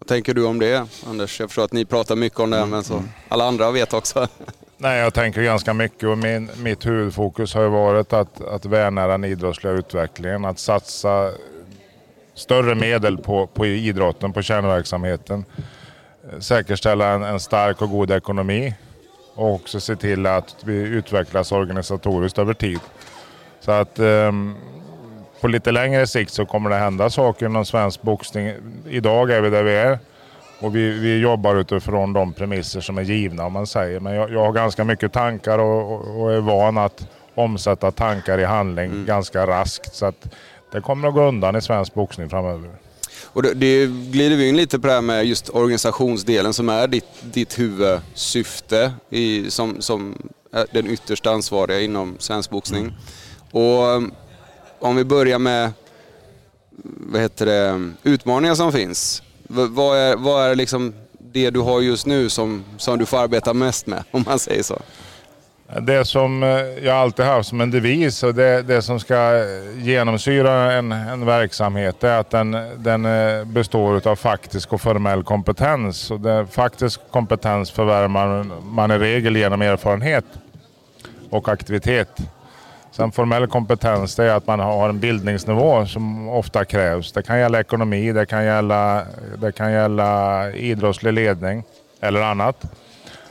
Tänker 0.09 0.35
du 0.35 0.47
om 0.47 0.59
det 0.59 0.87
Anders? 1.07 1.41
Jag 1.41 1.49
förstår 1.49 1.65
att 1.65 1.73
ni 1.73 1.85
pratar 1.85 2.17
mycket 2.17 2.41
om 2.41 2.51
det, 2.51 2.67
men 2.67 2.85
så 2.85 3.03
alla 3.29 3.45
andra 3.45 3.71
vet 3.71 3.95
också. 3.95 4.29
Nej, 4.77 4.99
jag 4.99 5.15
tänker 5.15 5.43
ganska 5.43 5.75
mycket 5.75 6.09
och 6.09 6.19
min, 6.19 6.51
mitt 6.57 6.87
huvudfokus 6.87 7.55
har 7.55 7.63
ju 7.63 7.69
varit 7.69 8.13
att, 8.13 8.41
att 8.41 8.65
värna 8.65 9.07
den 9.07 9.25
idrottsliga 9.25 9.73
utvecklingen. 9.73 10.45
Att 10.45 10.59
satsa 10.59 11.31
större 12.35 12.75
medel 12.75 13.19
på, 13.19 13.47
på 13.47 13.67
idrotten, 13.67 14.33
på 14.33 14.43
kärnverksamheten. 14.43 15.45
Säkerställa 16.41 17.09
en, 17.09 17.23
en 17.23 17.41
stark 17.41 17.83
och 17.83 17.91
god 17.91 18.11
ekonomi 18.11 18.75
och 19.35 19.55
också 19.55 19.81
se 19.81 19.97
till 19.97 20.27
att 20.27 20.57
vi 20.65 20.75
utvecklas 20.75 21.53
organisatoriskt 21.53 22.39
över 22.39 22.55
tid. 22.55 22.81
Så 23.61 23.73
att 23.73 23.99
um, 23.99 24.57
på 25.41 25.49
lite 25.49 25.73
längre 25.73 26.07
sikt 26.07 26.33
så 26.33 26.47
kommer 26.47 26.71
det 26.71 26.77
hända 26.77 27.11
saker 27.11 27.47
inom 27.47 27.65
svensk 27.65 28.03
boxning. 28.03 28.53
Idag 28.89 29.31
är 29.31 29.41
vi 29.41 29.51
där 29.51 29.63
vi 29.63 29.75
är 29.75 29.99
och 30.61 30.77
vi, 30.77 30.91
vi 30.91 31.19
jobbar 31.19 31.57
utifrån 31.57 32.13
de 32.13 32.33
premisser 32.33 32.81
som 32.81 32.99
är 32.99 33.03
givna 33.03 33.47
om 33.47 33.53
man 33.53 33.67
säger. 33.67 34.01
Men 34.01 34.15
jag, 34.15 34.33
jag 34.33 34.45
har 34.45 34.53
ganska 34.53 34.85
mycket 34.85 35.13
tankar 35.13 35.59
och, 35.59 35.93
och, 35.93 36.21
och, 36.21 36.33
är 36.33 36.41
van 36.41 36.79
att 36.79 37.07
omsätta 37.35 37.91
tankar 37.91 38.39
i 38.39 38.45
handling 38.45 38.91
mm. 38.91 39.07
ganska 39.07 39.47
raskt. 39.47 39.95
Så 39.95 40.07
att 40.07 40.35
det 40.73 40.81
kommer 40.81 41.09
att 41.09 41.15
gå 41.15 41.23
undan 41.23 41.57
i 41.57 41.63
svensk 41.63 41.95
boxning 41.95 42.31
framöver. 42.31 42.71
Och 43.25 43.43
det, 43.43 43.55
det 43.55 43.87
glider 43.87 44.37
vi 44.37 44.49
in 44.49 44.57
lite 44.57 44.79
på 44.79 44.87
det 44.87 44.93
här 44.93 45.01
med 45.01 45.25
just 45.25 45.49
organisationsdelen 45.49 46.53
som 46.53 46.69
är 46.69 46.87
ditt, 46.87 47.05
ditt 47.23 47.59
huvudsyfte 47.59 48.93
i, 49.11 49.51
som, 49.51 49.81
som 49.81 50.15
den 50.73 50.87
yttersta 50.87 51.31
ansvariga 51.31 51.81
inom 51.81 52.17
svensk 52.19 52.51
boxning. 52.51 52.83
Mm. 52.83 52.95
Och 53.51 54.03
om 54.79 54.97
vi 54.97 55.05
börjar 55.05 55.39
med 55.39 55.73
vad 56.85 57.21
heter 57.21 57.47
det, 57.47 57.91
utmaningar 58.03 58.55
som 58.55 58.73
finns. 58.73 59.23
vad 59.47 59.99
är, 59.99 60.17
vad 60.17 60.51
är 60.51 60.55
liksom 60.55 60.95
det 61.19 61.51
du 61.51 61.61
har 61.61 61.81
just 61.81 62.07
nu 62.07 62.29
som, 62.29 62.65
som 62.77 62.99
du 62.99 63.07
får 63.07 63.19
arbeta 63.19 63.55
mest 63.55 63.87
med, 63.87 64.05
om 64.11 64.25
man 64.27 64.39
säger 64.39 64.63
så? 64.63 64.79
Det 65.81 66.05
som 66.05 66.43
eh, 66.43 66.49
jag 66.87 66.97
alltid 66.97 67.25
haft 67.25 67.49
som 67.49 67.61
en 67.61 67.71
devis 67.71 68.23
och 68.23 68.35
det, 68.35 68.63
det 68.63 68.83
som 68.83 69.01
ska 69.01 69.45
genomsyra 69.77 70.73
en, 70.73 70.93
en 70.93 71.27
verksamhet 71.27 72.05
är 72.05 72.19
att 72.19 72.31
den, 72.31 72.57
den 72.77 73.05
eh, 73.05 73.45
består 73.45 74.09
av 74.09 74.17
faktisk 74.17 74.73
och 74.73 74.81
formell 74.81 75.23
kompetens. 75.23 76.11
Och 76.11 76.21
det, 76.21 76.47
faktisk 76.51 77.01
kompetens 77.11 77.71
förvärvar 77.71 78.09
man, 78.09 78.53
man 78.65 78.91
i 78.91 78.99
regel 78.99 79.37
genom 79.37 79.63
erfarenhet 79.63 80.25
och 81.31 81.49
aktivitet. 81.49 82.21
Sen 82.99 83.13
formell 83.13 83.47
kompetens 83.47 84.17
det 84.17 84.25
är 84.25 84.35
att 84.35 84.47
man 84.47 84.61
har 84.61 84.89
en 84.89 85.01
bildningsnivå 85.01 85.87
som 85.87 86.29
ofta 86.29 86.65
krävs. 86.65 87.13
Det 87.13 87.23
kan 87.23 87.39
gälla 87.39 87.61
ekonomi, 87.61 88.13
det 88.13 88.27
kan 88.27 88.45
gälla, 88.45 89.03
det 89.37 89.53
kan 89.53 89.73
gälla 89.73 90.51
idrottslig 90.53 91.13
ledning 91.13 91.63
eller 92.01 92.23
annat. 92.23 92.65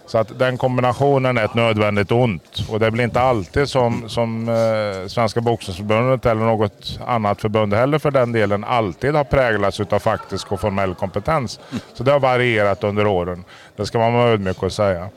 Så 0.05 0.17
att 0.17 0.39
den 0.39 0.57
kombinationen 0.57 1.38
är 1.38 1.45
ett 1.45 1.53
nödvändigt 1.53 2.12
ont. 2.12 2.59
Och 2.69 2.79
det 2.79 2.91
blir 2.91 3.03
inte 3.03 3.21
alltid 3.21 3.69
som, 3.69 4.09
som 4.09 4.50
eh, 4.50 5.07
Svenska 5.07 5.41
boxningsförbundet 5.41 6.25
eller 6.25 6.41
något 6.41 7.00
annat 7.07 7.41
förbund 7.41 7.74
heller 7.74 8.00
för 8.00 8.12
den 8.12 8.31
delen 8.31 8.63
alltid 8.63 9.15
har 9.15 9.24
präglats 9.24 9.79
utav 9.79 10.00
faktisk 10.00 10.51
och 10.51 10.59
formell 10.59 10.95
kompetens. 10.95 11.59
Så 11.93 12.03
det 12.03 12.12
har 12.12 12.19
varierat 12.19 12.83
under 12.83 13.07
åren. 13.07 13.43
Det 13.75 13.86
ska 13.86 14.00
man 14.00 14.13
vara 14.13 14.29
ödmjuk 14.29 14.63
och 14.63 14.74
säga. 14.74 15.09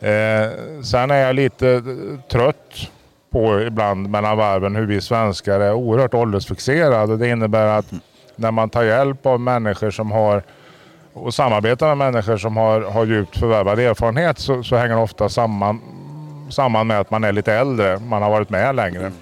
Eh, 0.00 0.50
sen 0.84 1.10
är 1.10 1.26
jag 1.26 1.34
lite 1.34 1.82
trött 2.28 2.90
på 3.32 3.60
ibland 3.60 4.10
mellan 4.10 4.36
varven 4.36 4.76
hur 4.76 4.86
vi 4.86 5.00
svenskar 5.00 5.60
är 5.60 5.72
oerhört 5.72 6.14
åldersfixerade. 6.14 7.16
Det 7.16 7.28
innebär 7.28 7.66
att 7.66 7.86
när 8.36 8.50
man 8.50 8.70
tar 8.70 8.82
hjälp 8.82 9.26
av 9.26 9.40
människor 9.40 9.90
som 9.90 10.10
har 10.10 10.42
och 11.12 11.34
samarbetar 11.34 11.94
med 11.94 11.98
människor 11.98 12.36
som 12.36 12.56
har, 12.56 12.80
har 12.80 13.06
djupt 13.06 13.38
förvärvad 13.38 13.78
erfarenhet 13.78 14.38
så, 14.38 14.62
så 14.62 14.76
hänger 14.76 14.96
det 14.96 15.02
ofta 15.02 15.28
samman, 15.28 15.80
samman 16.50 16.86
med 16.86 17.00
att 17.00 17.10
man 17.10 17.24
är 17.24 17.32
lite 17.32 17.52
äldre, 17.52 17.98
man 17.98 18.22
har 18.22 18.30
varit 18.30 18.50
med 18.50 18.74
längre. 18.74 19.12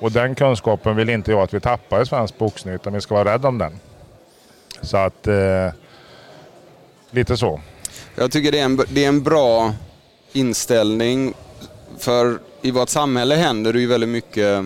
Och 0.00 0.12
den 0.12 0.34
kunskapen 0.34 0.96
vill 0.96 1.08
inte 1.08 1.30
jag 1.30 1.40
att 1.40 1.54
vi 1.54 1.60
tappar 1.60 2.02
i 2.02 2.06
svensk 2.06 2.38
boxning 2.38 2.74
utan 2.74 2.92
vi 2.92 3.00
ska 3.00 3.14
vara 3.14 3.32
rädda 3.32 3.48
om 3.48 3.58
den. 3.58 3.72
Så 4.80 4.96
att, 4.96 5.26
eh, 5.26 5.68
lite 7.10 7.36
så. 7.36 7.60
Jag 8.14 8.32
tycker 8.32 8.52
det 8.52 8.58
är 8.58 8.64
en, 8.64 8.80
det 8.88 9.04
är 9.04 9.08
en 9.08 9.22
bra 9.22 9.72
inställning 10.32 11.34
för 11.98 12.38
i 12.62 12.70
vårt 12.70 12.88
samhälle 12.88 13.34
händer 13.34 13.72
det 13.72 13.80
ju 13.80 13.86
väldigt 13.86 14.08
mycket 14.08 14.64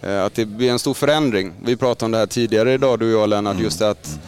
eh, 0.00 0.24
att 0.24 0.34
det 0.34 0.46
blir 0.46 0.70
en 0.70 0.78
stor 0.78 0.94
förändring. 0.94 1.52
Vi 1.64 1.76
pratade 1.76 2.04
om 2.04 2.12
det 2.12 2.18
här 2.18 2.26
tidigare 2.26 2.72
idag 2.72 2.98
du 2.98 3.14
och 3.14 3.22
jag 3.22 3.28
Lennart, 3.28 3.60
just 3.60 3.78
det 3.78 3.90
att 3.90 4.18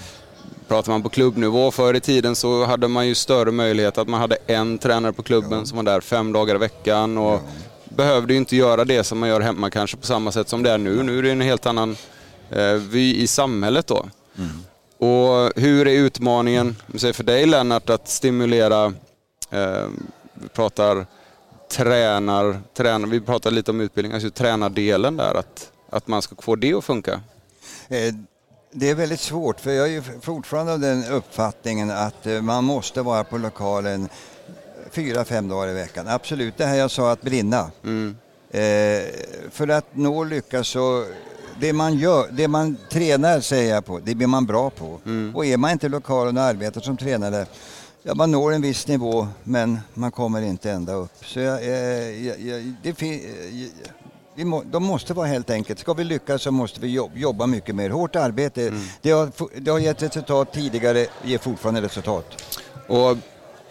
Pratar 0.69 0.93
man 0.93 1.03
på 1.03 1.09
klubbnivå, 1.09 1.71
förr 1.71 1.95
i 1.95 2.00
tiden 2.00 2.37
så 2.37 2.64
hade 2.64 2.88
man 2.88 3.09
ju 3.09 3.14
större 3.14 3.50
möjlighet 3.50 3.99
att 3.99 4.09
man 4.09 4.21
hade 4.21 4.37
en 4.47 4.79
tränare 4.79 5.12
på 5.12 5.23
klubben 5.23 5.59
ja. 5.59 5.64
som 5.64 5.76
var 5.76 5.83
där 5.83 6.00
fem 6.00 6.33
dagar 6.33 6.55
i 6.55 6.59
veckan 6.59 7.19
och 7.19 7.33
ja. 7.35 7.41
behövde 7.88 8.33
ju 8.33 8.38
inte 8.38 8.57
göra 8.57 8.85
det 8.85 9.05
som 9.05 9.19
man 9.19 9.29
gör 9.29 9.41
hemma 9.41 9.71
kanske 9.71 9.97
på 9.97 10.07
samma 10.07 10.33
sätt 10.33 10.49
som 10.49 10.62
det 10.62 10.71
är 10.71 10.79
nu. 10.79 11.03
Nu 11.03 11.19
är 11.19 11.23
det 11.23 11.31
en 11.31 11.41
helt 11.41 11.67
annan 11.67 11.97
eh, 12.50 12.73
vy 12.73 13.17
i 13.17 13.26
samhället 13.26 13.87
då. 13.87 14.07
Mm. 14.38 14.50
Och 14.99 15.53
hur 15.57 15.88
är 15.88 15.99
utmaningen, 15.99 16.76
för 17.12 17.23
dig 17.23 17.47
Lennart, 17.47 17.91
att 17.91 18.09
stimulera, 18.09 18.85
eh, 19.50 19.87
vi 20.35 20.49
pratar 20.49 21.07
tränar, 21.76 22.61
tränar, 22.75 23.09
vi 23.09 23.21
pratar 23.21 23.50
lite 23.50 23.71
om 23.71 23.81
utbildning, 23.81 24.12
alltså 24.12 24.31
tränardelen 24.31 25.16
där, 25.16 25.35
att, 25.35 25.73
att 25.90 26.09
man 26.09 26.23
ska 26.23 26.37
få 26.37 26.57
det 26.57 26.75
att 26.75 26.85
funka? 26.85 27.21
Eh, 27.88 28.14
det 28.73 28.90
är 28.90 28.95
väldigt 28.95 29.21
svårt 29.21 29.61
för 29.61 29.71
jag 29.73 29.95
är 29.95 30.02
fortfarande 30.21 30.73
av 30.73 30.81
den 30.81 31.04
uppfattningen 31.04 31.90
att 31.90 32.26
eh, 32.26 32.43
man 32.43 32.64
måste 32.64 33.02
vara 33.02 33.25
på 33.25 33.38
lokalen 33.38 34.09
fyra, 34.90 35.25
fem 35.25 35.49
dagar 35.49 35.69
i 35.69 35.75
veckan. 35.75 36.09
Absolut, 36.09 36.57
det 36.57 36.66
här 36.66 36.76
jag 36.76 36.90
sa 36.90 37.12
att 37.12 37.23
brinna. 37.23 37.71
Mm. 37.85 38.16
Eh, 38.50 39.02
för 39.50 39.69
att 39.69 39.87
nå 39.93 40.25
lyckas 40.25 40.69
så 40.69 41.04
det 41.61 41.73
man 41.73 41.99
gör, 41.99 42.28
det 42.31 42.49
man 42.49 42.76
tränar 42.90 43.40
säger 43.40 43.75
jag 43.75 43.85
på, 43.85 44.00
det 44.04 44.14
blir 44.14 44.26
man 44.26 44.47
bra 44.47 44.71
på. 44.71 45.00
Mm. 45.07 45.37
Och 45.37 45.47
är 45.47 45.57
man 45.57 45.71
inte 45.71 45.88
lokalen 45.88 46.37
och 46.37 46.43
arbetar 46.43 46.81
som 46.81 46.97
tränare, 46.97 47.47
ja 48.06 48.14
man 48.14 48.30
når 48.30 48.52
en 48.52 48.62
viss 48.62 48.87
nivå 48.87 49.28
men 49.44 49.78
man 49.94 50.11
kommer 50.11 50.42
inte 50.42 50.70
ända 50.70 50.94
upp. 50.94 51.11
Så 51.25 51.40
jag, 51.40 51.62
eh, 51.62 52.26
jag, 52.26 52.40
jag, 52.40 52.75
det, 52.82 53.02
vi 54.34 54.44
må, 54.44 54.62
de 54.62 54.84
måste 54.84 55.14
vara 55.14 55.26
helt 55.26 55.50
enkelt, 55.50 55.78
ska 55.78 55.92
vi 55.92 56.04
lyckas 56.04 56.42
så 56.42 56.50
måste 56.50 56.80
vi 56.80 57.00
jobba 57.14 57.46
mycket 57.46 57.75
mer. 57.75 57.90
Hårt 57.90 58.16
arbete, 58.16 58.68
mm. 58.68 58.80
det, 59.02 59.11
har, 59.11 59.30
det 59.61 59.70
har 59.70 59.78
gett 59.78 60.02
resultat 60.02 60.52
tidigare, 60.52 61.06
ger 61.23 61.38
fortfarande 61.38 61.82
resultat. 61.82 62.42
Och 62.87 63.16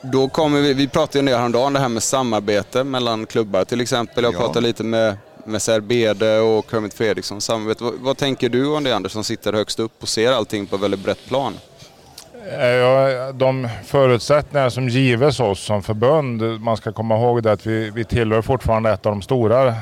då 0.02 0.30
kommer 0.30 0.62
vi, 0.62 0.74
vi 0.74 0.88
pratade 0.88 1.32
ju 1.32 1.38
häromdagen 1.38 1.74
det 1.74 1.80
här 1.80 1.90
med 1.90 2.04
samarbete 2.04 2.84
mellan 2.84 3.26
klubbar 3.26 3.66
till 3.66 3.82
exempel. 3.82 4.24
Jag 4.24 4.34
ja. 4.34 4.38
pratade 4.38 4.68
lite 4.68 4.84
med, 4.84 5.18
med 5.46 5.62
Serbede 5.62 6.40
och 6.40 6.66
Kermit 6.72 6.94
Fredriksson. 6.94 7.42
Samarbete. 7.42 7.84
Vad, 7.84 7.94
vad, 7.94 8.18
tänker 8.18 8.50
du 8.50 8.68
om 8.68 8.84
det 8.84 8.96
Anders 8.96 9.12
som 9.12 9.24
sitter 9.24 9.54
högst 9.54 9.80
upp 9.80 9.94
och 10.02 10.10
ser 10.10 10.32
allting 10.32 10.68
på 10.68 10.78
väldigt 10.78 11.00
brett 11.00 11.26
plan? 11.28 11.54
De 13.34 13.70
förutsättningar 13.84 14.70
som 14.70 14.90
gives 14.90 15.40
oss 15.40 15.60
som 15.60 15.84
förbund, 15.84 16.62
man 16.62 16.78
ska 16.78 16.92
komma 16.92 17.16
ihåg 17.16 17.44
det 17.44 17.52
att 17.52 17.66
vi, 17.66 17.90
vi 17.90 18.04
tillhör 18.04 18.42
fortfarande 18.42 18.92
ett 18.92 19.06
av 19.06 19.12
de 19.12 19.22
stora 19.22 19.68
eh, 19.68 19.74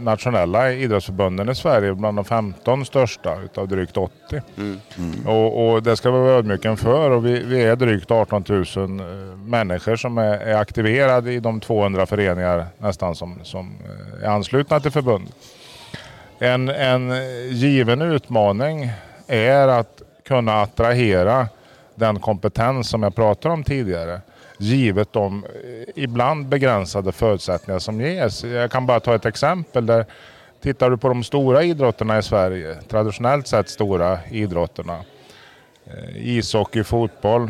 nationella 0.00 0.72
idrottsförbunden 0.72 1.48
i 1.48 1.54
Sverige, 1.54 1.94
bland 1.94 2.18
de 2.18 2.24
15 2.24 2.84
största 2.84 3.40
utav 3.44 3.68
drygt 3.68 3.96
80. 3.96 4.12
Mm. 4.56 4.80
Mm. 4.98 5.26
Och, 5.26 5.68
och, 5.68 5.82
det 5.82 5.96
ska 5.96 6.10
vi 6.10 6.18
vara 6.18 6.32
ödmjuka 6.32 6.76
för 6.76 7.10
och 7.10 7.26
vi, 7.26 7.42
vi, 7.42 7.64
är 7.64 7.76
drygt 7.76 8.10
18 8.10 8.44
000 8.48 8.64
eh, 8.76 9.06
människor 9.36 9.96
som 9.96 10.18
är, 10.18 10.38
är 10.38 10.56
aktiverade 10.56 11.32
i 11.32 11.40
de 11.40 11.60
200 11.60 12.06
föreningar 12.06 12.66
nästan 12.78 13.14
som, 13.14 13.38
som 13.42 13.74
eh, 13.84 14.28
är 14.28 14.30
anslutna 14.30 14.80
till 14.80 14.90
förbund. 14.90 15.28
En, 16.38 16.68
en 16.68 17.12
given 17.50 18.02
utmaning 18.02 18.90
är 19.26 19.68
att 19.68 20.02
kunna 20.28 20.62
attrahera 20.62 21.48
den 21.96 22.20
kompetens 22.20 22.88
som 22.88 23.02
jag 23.02 23.14
pratade 23.14 23.54
om 23.54 23.64
tidigare 23.64 24.20
givet 24.58 25.12
de 25.12 25.44
eh, 25.44 26.02
ibland 26.02 26.46
begränsade 26.46 27.12
förutsättningar 27.12 27.78
som 27.78 28.00
ges. 28.00 28.44
Jag 28.44 28.70
kan 28.70 28.86
bara 28.86 29.00
ta 29.00 29.14
ett 29.14 29.26
exempel. 29.26 29.86
där 29.86 30.04
Tittar 30.60 30.90
du 30.90 30.96
på 30.96 31.08
de 31.08 31.24
stora 31.24 31.62
idrotterna 31.62 32.18
i 32.18 32.22
Sverige, 32.22 32.74
traditionellt 32.88 33.46
sett 33.46 33.68
stora 33.68 34.18
idrotterna. 34.30 34.98
Eh, 35.86 36.28
ishockey, 36.28 36.84
fotboll, 36.84 37.42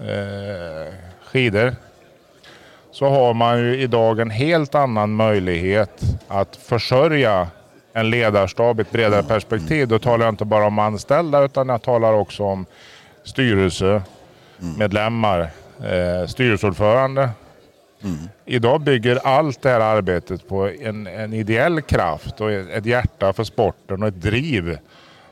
eh, 0.00 0.94
skidor. 1.24 1.74
Så 2.90 3.08
har 3.08 3.34
man 3.34 3.58
ju 3.58 3.80
idag 3.80 4.20
en 4.20 4.30
helt 4.30 4.74
annan 4.74 5.12
möjlighet 5.12 6.00
att 6.28 6.56
försörja 6.56 7.48
en 7.92 8.10
ledarstab 8.10 8.80
i 8.80 8.82
ett 8.82 8.90
bredare 8.90 9.22
perspektiv. 9.22 9.88
Då 9.88 9.98
talar 9.98 10.24
jag 10.24 10.32
inte 10.32 10.44
bara 10.44 10.66
om 10.66 10.78
anställda 10.78 11.44
utan 11.44 11.68
jag 11.68 11.82
talar 11.82 12.12
också 12.12 12.44
om 12.44 12.66
styrelsemedlemmar, 13.24 15.50
eh, 15.84 16.26
styrelseordförande. 16.26 17.30
Mm. 18.04 18.16
Idag 18.44 18.80
bygger 18.80 19.26
allt 19.26 19.62
det 19.62 19.68
här 19.68 19.80
arbetet 19.80 20.48
på 20.48 20.70
en, 20.80 21.06
en 21.06 21.32
ideell 21.32 21.82
kraft 21.82 22.40
och 22.40 22.52
ett 22.52 22.86
hjärta 22.86 23.32
för 23.32 23.44
sporten 23.44 24.02
och 24.02 24.08
ett 24.08 24.22
driv 24.22 24.78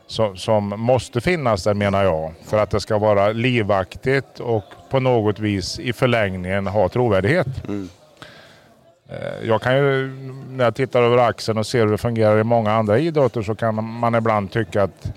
som, 0.06 0.36
som, 0.36 0.68
måste 0.68 1.20
finnas 1.20 1.64
där 1.64 1.74
menar 1.74 2.04
jag. 2.04 2.32
För 2.44 2.58
att 2.58 2.70
det 2.70 2.80
ska 2.80 2.98
vara 2.98 3.32
livaktigt 3.32 4.40
och 4.40 4.64
på 4.90 5.00
något 5.00 5.38
vis 5.38 5.78
i 5.78 5.92
förlängningen 5.92 6.66
ha 6.66 6.88
trovärdighet. 6.88 7.68
Mm. 7.68 7.88
Eh, 9.08 9.48
jag 9.48 9.62
kan 9.62 9.76
ju, 9.76 10.08
när 10.48 10.64
jag 10.64 10.74
tittar 10.74 11.02
över 11.02 11.18
axeln 11.18 11.58
och 11.58 11.66
ser 11.66 11.84
hur 11.84 11.90
det 11.90 11.98
fungerar 11.98 12.38
i 12.38 12.44
många 12.44 12.72
andra 12.72 12.98
idrotter 12.98 13.42
så 13.42 13.54
kan 13.54 13.84
man 13.84 14.14
ibland 14.14 14.52
tycka 14.52 14.82
att 14.82 15.12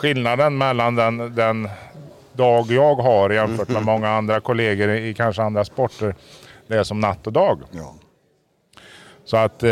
skillnaden 0.00 0.58
mellan 0.58 0.94
den, 0.94 1.34
den 1.34 1.68
dag 2.32 2.66
jag 2.70 2.94
har 2.94 3.30
jämfört 3.30 3.68
med 3.68 3.82
många 3.82 4.08
andra 4.08 4.40
kollegor 4.40 4.90
i 4.90 5.14
kanske 5.14 5.42
andra 5.42 5.64
sporter. 5.64 6.14
Det 6.66 6.76
är 6.76 6.82
som 6.82 7.00
natt 7.00 7.26
och 7.26 7.32
dag. 7.32 7.60
Ja. 7.70 7.94
Så 9.24 9.36
att, 9.36 9.62
eh, 9.62 9.70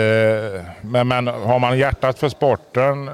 men, 0.80 1.08
men 1.08 1.26
har 1.26 1.58
man 1.58 1.78
hjärtat 1.78 2.18
för 2.18 2.28
sporten, 2.28 3.10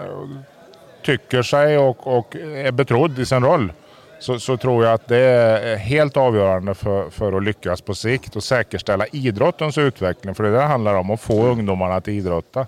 tycker 1.02 1.42
sig 1.42 1.78
och, 1.78 2.18
och 2.18 2.36
är 2.36 2.72
betrodd 2.72 3.18
i 3.18 3.26
sin 3.26 3.44
roll 3.44 3.72
så, 4.18 4.40
så, 4.40 4.56
tror 4.56 4.84
jag 4.84 4.94
att 4.94 5.08
det 5.08 5.18
är 5.18 5.76
helt 5.76 6.16
avgörande 6.16 6.74
för, 6.74 7.10
för 7.10 7.32
att 7.32 7.42
lyckas 7.42 7.80
på 7.80 7.94
sikt 7.94 8.36
och 8.36 8.44
säkerställa 8.44 9.06
idrottens 9.06 9.78
utveckling. 9.78 10.34
För 10.34 10.42
det 10.44 10.48
är 10.48 10.52
det 10.52 10.58
det 10.58 10.64
handlar 10.64 10.94
om, 10.94 11.10
att 11.10 11.20
få 11.20 11.46
ungdomarna 11.46 11.94
att 11.94 12.08
idrotta. 12.08 12.66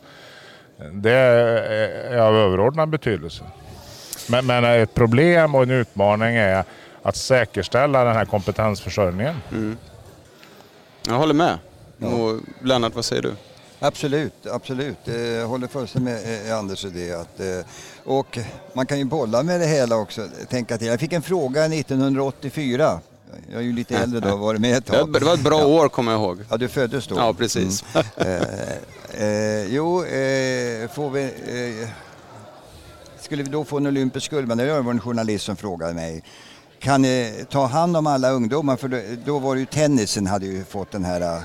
Det 0.93 1.13
är 1.13 2.19
av 2.19 2.37
överordnad 2.37 2.89
betydelse. 2.89 3.45
Men, 4.29 4.47
men 4.47 4.65
ett 4.65 4.95
problem 4.95 5.55
och 5.55 5.63
en 5.63 5.71
utmaning 5.71 6.37
är 6.37 6.65
att 7.03 7.17
säkerställa 7.17 8.05
den 8.05 8.17
här 8.17 8.25
kompetensförsörjningen. 8.25 9.37
Mm. 9.51 9.77
Jag 11.07 11.15
håller 11.15 11.35
med. 11.35 11.59
Ja. 11.99 12.09
Och 12.09 12.41
Lennart, 12.63 12.95
vad 12.95 13.05
säger 13.05 13.23
du? 13.23 13.35
Absolut, 13.79 14.47
absolut. 14.47 14.97
Jag 15.07 15.47
håller 15.47 15.67
fullständigt 15.67 16.15
med 16.15 16.51
eh, 16.51 16.59
Anders 16.59 16.85
i 16.85 16.91
det. 16.91 17.13
Att, 17.13 17.41
eh, 17.41 17.47
och 18.05 18.39
man 18.73 18.87
kan 18.87 18.99
ju 18.99 19.05
bolla 19.05 19.43
med 19.43 19.61
det 19.61 19.67
hela 19.67 19.97
också. 19.97 20.29
Tänka 20.49 20.79
till. 20.79 20.87
Jag 20.87 21.01
fick 21.01 21.13
en 21.13 21.23
fråga 21.23 21.65
1984. 21.65 23.01
Jag 23.53 23.61
är 23.61 23.65
ju 23.65 23.73
lite 23.73 23.99
äldre 23.99 24.21
då, 24.21 24.37
varit 24.37 24.61
med 24.61 24.77
ett 24.77 24.87
tag. 24.87 25.13
Det 25.21 25.25
var 25.25 25.35
ett 25.35 25.45
bra 25.45 25.61
ja. 25.61 25.67
år 25.67 25.89
kommer 25.89 26.13
jag 26.13 26.21
ihåg. 26.21 26.39
Ja, 26.51 26.57
du 26.57 26.69
föddes 26.69 27.07
då? 27.07 27.17
Ja, 27.17 27.33
precis. 27.33 27.85
Mm. 27.95 28.43
eh, 29.15 29.27
eh, 29.27 29.67
jo, 29.75 30.05
eh, 30.05 30.89
får 30.91 31.11
vi... 31.11 31.31
Eh, 33.27 33.29
skulle 33.29 33.43
vi 33.43 33.51
då 33.51 33.65
få 33.65 33.77
en 33.77 33.87
olympisk 33.87 34.31
guldmedalj? 34.31 34.69
Det 34.69 34.83
var 34.83 34.91
en 34.91 35.01
journalist 35.01 35.45
som 35.45 35.57
frågade 35.57 35.95
mig. 35.95 36.23
Kan 36.81 37.03
ni 37.03 37.45
ta 37.51 37.67
hand 37.67 37.97
om 37.97 38.07
alla 38.07 38.31
ungdomar? 38.31 38.77
För 38.77 38.89
då, 38.89 38.99
då 39.25 39.39
var 39.39 39.55
det 39.55 39.61
ju 39.61 39.67
tennisen 39.67 40.27
hade 40.27 40.47
ju 40.47 40.65
fått 40.65 40.91
den 40.91 41.05
här 41.05 41.21
mm. 41.21 41.45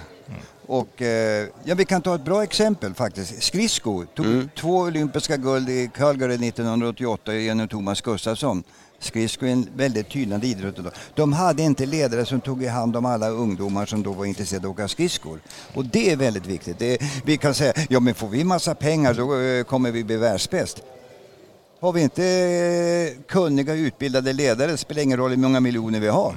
och, 0.67 1.01
eh, 1.01 1.47
ja, 1.63 1.75
vi 1.75 1.85
kan 1.85 2.01
ta 2.01 2.15
ett 2.15 2.25
bra 2.25 2.43
exempel 2.43 2.93
faktiskt. 2.93 3.43
Skridsko 3.43 4.05
tog 4.15 4.25
mm. 4.25 4.50
två 4.55 4.77
olympiska 4.77 5.38
guld 5.38 5.69
i 5.69 5.89
Calgary 5.97 6.47
1988 6.47 7.33
genom 7.33 7.67
Thomas 7.67 8.01
Gustafsson. 8.01 8.63
Skridskor 9.00 9.47
är 9.47 9.51
en 9.51 9.67
väldigt 9.75 10.09
tynande 10.09 10.47
idrott. 10.47 10.93
De 11.15 11.33
hade 11.33 11.63
inte 11.63 11.85
ledare 11.85 12.25
som 12.25 12.41
tog 12.41 12.63
i 12.63 12.67
hand 12.67 12.95
om 12.95 13.05
alla 13.05 13.29
ungdomar 13.29 13.85
som 13.85 14.03
då 14.03 14.13
var 14.13 14.25
intresserade 14.25 14.67
av 14.67 14.71
att 14.73 14.79
åka 14.79 14.88
skridskor. 14.88 15.39
Och 15.73 15.85
det 15.85 16.11
är 16.11 16.15
väldigt 16.15 16.45
viktigt. 16.45 16.79
Det, 16.79 16.97
vi 17.25 17.38
kan 17.38 17.53
säga, 17.53 17.73
ja 17.89 18.00
men 18.00 18.13
får 18.13 18.27
vi 18.27 18.43
massa 18.43 18.75
pengar 18.75 19.13
då 19.13 19.39
eh, 19.39 19.63
kommer 19.63 19.91
vi 19.91 20.03
bli 20.03 20.17
världsbäst. 20.17 20.83
Har 21.81 21.91
vi 21.91 22.01
inte 22.01 22.23
eh, 22.25 23.23
kunniga 23.27 23.73
utbildade 23.73 24.33
ledare 24.33 24.77
spelar 24.77 25.01
ingen 25.01 25.17
roll 25.17 25.29
hur 25.29 25.38
många 25.38 25.59
miljoner 25.59 26.00
vi 26.00 26.07
har. 26.07 26.35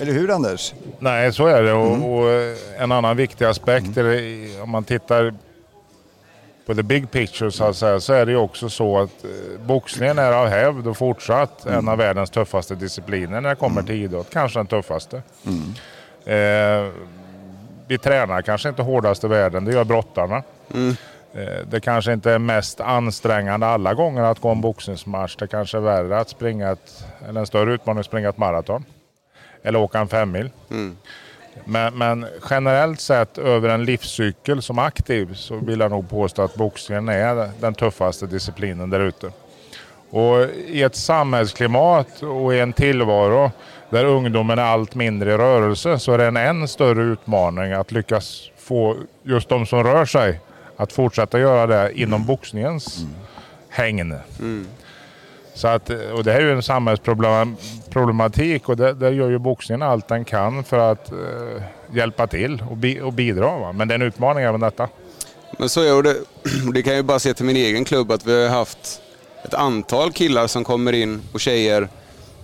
Eller 0.00 0.12
hur 0.12 0.30
Anders? 0.30 0.74
Nej, 0.98 1.32
så 1.32 1.46
är 1.46 1.62
det. 1.62 1.70
Mm. 1.70 2.04
Och, 2.04 2.24
och, 2.24 2.56
en 2.78 2.92
annan 2.92 3.16
viktig 3.16 3.44
aspekt 3.44 3.96
mm. 3.96 4.12
är 4.12 4.62
om 4.62 4.70
man 4.70 4.84
tittar 4.84 5.34
på 6.66 6.74
the 6.74 6.82
big 6.82 7.10
picture 7.10 7.50
så, 7.50 7.74
säga, 7.74 8.00
så 8.00 8.12
är 8.12 8.26
det 8.26 8.32
ju 8.32 8.38
också 8.38 8.68
så 8.68 8.98
att 8.98 9.24
eh, 9.24 9.60
boxningen 9.66 10.18
är 10.18 10.32
av 10.32 10.48
hävd 10.48 10.86
och 10.86 10.96
fortsatt 10.96 11.66
mm. 11.66 11.78
en 11.78 11.88
av 11.88 11.98
världens 11.98 12.30
tuffaste 12.30 12.74
discipliner 12.74 13.40
när 13.40 13.48
det 13.48 13.56
kommer 13.56 13.80
mm. 13.80 13.86
till 13.86 14.02
idrott. 14.02 14.30
Kanske 14.32 14.58
den 14.58 14.66
tuffaste. 14.66 15.22
Mm. 15.46 15.74
Eh, 16.24 16.92
vi 17.88 17.98
tränar 17.98 18.42
kanske 18.42 18.68
inte 18.68 18.82
hårdast 18.82 19.24
i 19.24 19.28
världen, 19.28 19.64
det 19.64 19.72
gör 19.72 19.84
brottarna. 19.84 20.42
Eh, 21.32 21.66
det 21.70 21.80
kanske 21.80 22.12
inte 22.12 22.32
är 22.32 22.38
mest 22.38 22.80
ansträngande 22.80 23.66
alla 23.66 23.94
gånger 23.94 24.22
att 24.22 24.40
gå 24.40 24.48
en 24.48 24.60
boxningsmatch. 24.60 25.36
Det 25.36 25.46
kanske 25.46 25.76
är 25.76 25.80
värre 25.80 26.18
att 26.18 26.28
springa 26.28 26.70
ett, 26.70 27.04
eller 27.28 27.40
en 27.40 27.46
större 27.46 27.74
utmaning 27.74 28.00
att 28.00 28.06
springa 28.06 28.28
ett 28.28 28.38
maraton. 28.38 28.84
Eller 29.62 29.78
åka 29.78 29.98
en 29.98 30.08
femmil. 30.08 30.50
Mm. 30.70 30.96
Men, 31.64 31.98
men, 31.98 32.26
generellt 32.50 33.00
sett 33.00 33.38
över 33.38 33.68
en 33.68 33.84
livscykel 33.84 34.62
som 34.62 34.78
aktiv 34.78 35.34
så 35.34 35.56
vill 35.56 35.80
jag 35.80 35.90
nog 35.90 36.10
påstå 36.10 36.42
att 36.42 36.54
boxningen 36.54 37.08
är 37.08 37.50
den 37.60 37.74
tuffaste 37.74 38.26
disciplinen 38.26 38.90
där 38.90 39.00
ute. 39.00 39.30
Och 40.10 40.44
i 40.66 40.82
ett 40.82 40.96
samhällsklimat 40.96 42.22
och 42.22 42.54
i 42.54 42.60
en 42.60 42.72
tillvaro 42.72 43.50
där 43.90 44.04
ungdomen 44.04 44.58
är 44.58 44.62
allt 44.62 44.94
mindre 44.94 45.32
i 45.34 45.36
rörelse 45.36 45.98
så 45.98 46.12
är 46.12 46.18
det 46.18 46.26
en 46.26 46.36
än 46.36 46.68
större 46.68 47.02
utmaning 47.02 47.72
att 47.72 47.92
lyckas 47.92 48.50
få 48.56 48.96
just 49.22 49.48
de 49.48 49.66
som 49.66 49.84
rör 49.84 50.04
sig 50.04 50.40
att 50.78 50.92
fortsätta 50.92 51.40
göra 51.40 51.66
det 51.66 52.00
inom 52.00 52.26
boxningens 52.26 52.98
mm. 52.98 53.10
hägn. 53.68 54.14
Mm. 54.38 54.66
Så 55.54 55.68
att, 55.68 55.90
och 55.90 56.24
det 56.24 56.32
här 56.32 56.40
är 56.40 56.44
ju 56.44 56.52
en 56.52 56.62
samhällsproblematik 56.62 58.68
och 58.68 58.76
det, 58.76 58.92
det 58.92 59.10
gör 59.10 59.30
ju 59.30 59.38
boxningen 59.38 59.82
allt 59.82 60.08
den 60.08 60.24
kan 60.24 60.64
för 60.64 60.92
att 60.92 61.12
eh, 61.12 61.62
hjälpa 61.92 62.26
till 62.26 62.62
och, 62.70 62.76
bi, 62.76 63.00
och 63.00 63.12
bidra. 63.12 63.58
Va? 63.58 63.72
Men 63.72 63.88
det 63.88 63.94
är 63.94 63.98
en 63.98 64.02
utmaning 64.02 64.44
även 64.44 64.60
detta. 64.60 64.88
Men 65.58 65.68
så 65.68 65.98
är 65.98 66.02
det. 66.02 66.16
Det 66.74 66.82
kan 66.82 66.92
jag 66.92 66.96
ju 66.96 67.02
bara 67.02 67.18
se 67.18 67.34
till 67.34 67.46
min 67.46 67.56
egen 67.56 67.84
klubb 67.84 68.12
att 68.12 68.26
vi 68.26 68.42
har 68.42 68.50
haft 68.50 69.00
ett 69.44 69.54
antal 69.54 70.12
killar 70.12 70.46
som 70.46 70.64
kommer 70.64 70.92
in 70.92 71.22
och 71.32 71.40
tjejer 71.40 71.88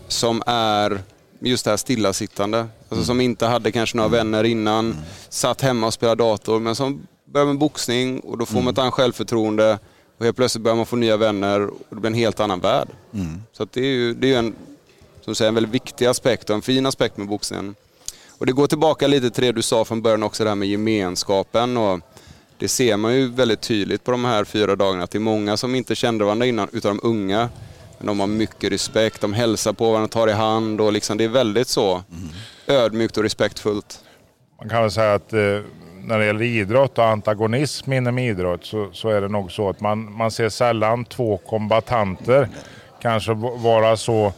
som 0.08 0.42
är 0.46 0.98
just 1.38 1.64
det 1.64 1.70
här 1.70 1.76
stillasittande. 1.76 2.58
Alltså 2.58 2.94
mm. 2.94 3.04
som 3.04 3.20
inte 3.20 3.46
hade 3.46 3.72
kanske 3.72 3.96
några 3.96 4.08
vänner 4.08 4.44
innan, 4.44 4.90
mm. 4.90 5.02
satt 5.28 5.60
hemma 5.60 5.86
och 5.86 5.94
spelade 5.94 6.22
dator 6.22 6.60
men 6.60 6.74
som 6.74 7.06
börjar 7.34 7.46
med 7.46 7.58
boxning 7.58 8.20
och 8.20 8.38
då 8.38 8.46
får 8.46 8.54
mm. 8.54 8.64
man 8.64 8.72
ett 8.72 8.78
annat 8.78 8.94
självförtroende 8.94 9.78
och 10.18 10.24
helt 10.24 10.36
plötsligt 10.36 10.64
börjar 10.64 10.76
man 10.76 10.86
få 10.86 10.96
nya 10.96 11.16
vänner 11.16 11.66
och 11.66 11.86
det 11.90 11.96
blir 11.96 12.10
en 12.10 12.14
helt 12.14 12.40
annan 12.40 12.60
värld. 12.60 12.88
Mm. 13.14 13.42
Så 13.52 13.66
det 13.72 13.80
är 13.80 13.84
ju, 13.84 14.14
det 14.14 14.34
är 14.34 14.38
en, 14.38 14.54
som 15.20 15.34
säger, 15.34 15.48
en 15.48 15.54
väldigt 15.54 15.72
viktig 15.72 16.06
aspekt 16.06 16.50
och 16.50 16.56
en 16.56 16.62
fin 16.62 16.86
aspekt 16.86 17.16
med 17.16 17.28
boxningen. 17.28 17.74
Och 18.38 18.46
det 18.46 18.52
går 18.52 18.66
tillbaka 18.66 19.06
lite 19.06 19.30
till 19.30 19.44
det 19.44 19.52
du 19.52 19.62
sa 19.62 19.84
från 19.84 20.02
början 20.02 20.22
också, 20.22 20.44
det 20.44 20.50
här 20.50 20.54
med 20.54 20.68
gemenskapen. 20.68 21.76
Och 21.76 22.00
det 22.58 22.68
ser 22.68 22.96
man 22.96 23.14
ju 23.14 23.28
väldigt 23.28 23.60
tydligt 23.60 24.04
på 24.04 24.10
de 24.10 24.24
här 24.24 24.44
fyra 24.44 24.76
dagarna, 24.76 25.04
att 25.04 25.10
det 25.10 25.18
är 25.18 25.20
många 25.20 25.56
som 25.56 25.74
inte 25.74 25.94
kände 25.94 26.24
varandra 26.24 26.46
innan, 26.46 26.68
utan 26.72 26.96
de 26.96 27.08
unga. 27.08 27.48
Men 27.98 28.06
de 28.06 28.20
har 28.20 28.26
mycket 28.26 28.72
respekt, 28.72 29.20
de 29.20 29.32
hälsar 29.32 29.72
på 29.72 29.90
varandra, 29.90 30.08
tar 30.08 30.28
i 30.28 30.32
hand 30.32 30.80
och 30.80 30.92
liksom, 30.92 31.18
det 31.18 31.24
är 31.24 31.28
väldigt 31.28 31.68
så 31.68 31.92
mm. 31.92 32.28
ödmjukt 32.66 33.16
och 33.16 33.22
respektfullt. 33.22 34.00
Man 34.58 34.68
kan 34.68 34.82
väl 34.82 34.90
säga 34.90 35.14
att 35.14 35.32
eh, 35.32 35.40
när 36.06 36.18
det 36.18 36.26
gäller 36.26 36.42
idrott 36.42 36.98
och 36.98 37.04
antagonism 37.04 37.92
inom 37.92 38.18
idrott 38.18 38.64
så, 38.64 38.88
så 38.92 39.08
är 39.08 39.20
det 39.20 39.28
nog 39.28 39.52
så 39.52 39.68
att 39.68 39.80
man, 39.80 40.12
man 40.12 40.30
ser 40.30 40.48
sällan 40.48 41.04
två 41.04 41.36
kombatanter 41.36 42.48
kanske 43.02 43.34
vara 43.56 43.96
så 43.96 44.32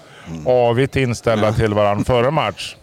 avigt 0.47 0.97
inställda 0.97 1.53
till 1.53 1.75
varandra 1.75 2.05
före 2.05 2.31
match. 2.31 2.77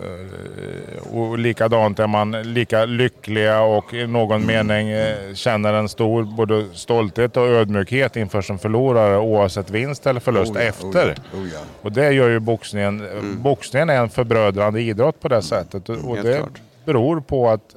Eh, 0.00 1.16
och 1.16 1.38
likadant 1.38 1.98
är 1.98 2.06
man 2.06 2.30
lika 2.30 2.84
lyckliga 2.84 3.60
och 3.60 3.94
i 3.94 4.06
någon 4.06 4.46
mening 4.46 4.88
eh, 4.88 5.34
känner 5.34 5.72
en 5.72 5.88
stor 5.88 6.22
både 6.24 6.64
stolthet 6.74 7.36
och 7.36 7.46
ödmjukhet 7.46 8.16
inför 8.16 8.42
sin 8.42 8.58
förlorare 8.58 9.18
oavsett 9.18 9.70
vinst 9.70 10.06
eller 10.06 10.20
förlust 10.20 10.52
oh 10.52 10.62
ja, 10.62 10.68
efter. 10.68 11.08
Oh 11.08 11.14
ja, 11.32 11.38
oh 11.38 11.48
ja. 11.54 11.60
Och 11.82 11.92
det 11.92 12.12
gör 12.12 12.28
ju 12.28 12.38
boxningen. 12.38 13.00
Mm. 13.00 13.42
Boxningen 13.42 13.90
är 13.90 14.00
en 14.00 14.08
förbrödrande 14.08 14.80
idrott 14.80 15.20
på 15.20 15.28
det 15.28 15.42
sättet. 15.42 15.88
Och 15.88 16.16
det, 16.22 16.42
beror 16.86 17.20
på 17.20 17.50
att 17.50 17.74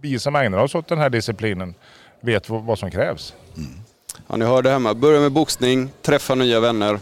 vi 0.00 0.18
som 0.18 0.36
ägnar 0.36 0.58
oss 0.58 0.74
åt 0.74 0.88
den 0.88 0.98
här 0.98 1.10
disciplinen 1.10 1.74
vet 2.20 2.48
vad 2.48 2.78
som 2.78 2.90
krävs. 2.90 3.34
Mm. 3.56 3.70
Ja, 4.26 4.36
ni 4.36 4.44
hörde 4.44 4.70
hemma. 4.70 4.94
Börja 4.94 5.20
med 5.20 5.32
boxning, 5.32 5.90
träffa 6.02 6.34
nya 6.34 6.60
vänner. 6.60 6.98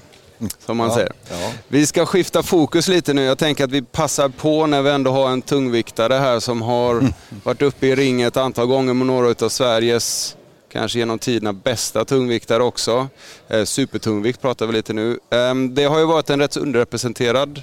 Som 0.66 0.76
man 0.76 0.88
ja, 0.88 0.94
säger. 0.94 1.12
Ja. 1.30 1.52
Vi 1.68 1.86
ska 1.86 2.06
skifta 2.06 2.42
fokus 2.42 2.88
lite 2.88 3.14
nu. 3.14 3.22
Jag 3.22 3.38
tänker 3.38 3.64
att 3.64 3.70
vi 3.70 3.82
passar 3.82 4.28
på 4.28 4.66
när 4.66 4.82
vi 4.82 4.90
ändå 4.90 5.10
har 5.10 5.30
en 5.30 5.42
tungviktare 5.42 6.14
här 6.14 6.40
som 6.40 6.62
har 6.62 6.92
mm. 6.92 7.12
varit 7.44 7.62
uppe 7.62 7.86
i 7.86 7.94
ringen 7.94 8.28
ett 8.28 8.36
antal 8.36 8.66
gånger 8.66 8.94
med 8.94 9.06
några 9.06 9.44
av 9.44 9.48
Sveriges, 9.48 10.36
kanske 10.72 10.98
genom 10.98 11.18
tiderna, 11.18 11.52
bästa 11.52 12.04
tungviktare 12.04 12.62
också. 12.62 13.08
Eh, 13.48 13.64
supertungvikt 13.64 14.40
pratar 14.40 14.66
vi 14.66 14.72
lite 14.72 14.92
nu. 14.92 15.18
Eh, 15.30 15.54
det 15.54 15.84
har 15.84 15.98
ju 15.98 16.04
varit 16.04 16.30
en 16.30 16.40
rätt 16.40 16.56
underrepresenterad 16.56 17.62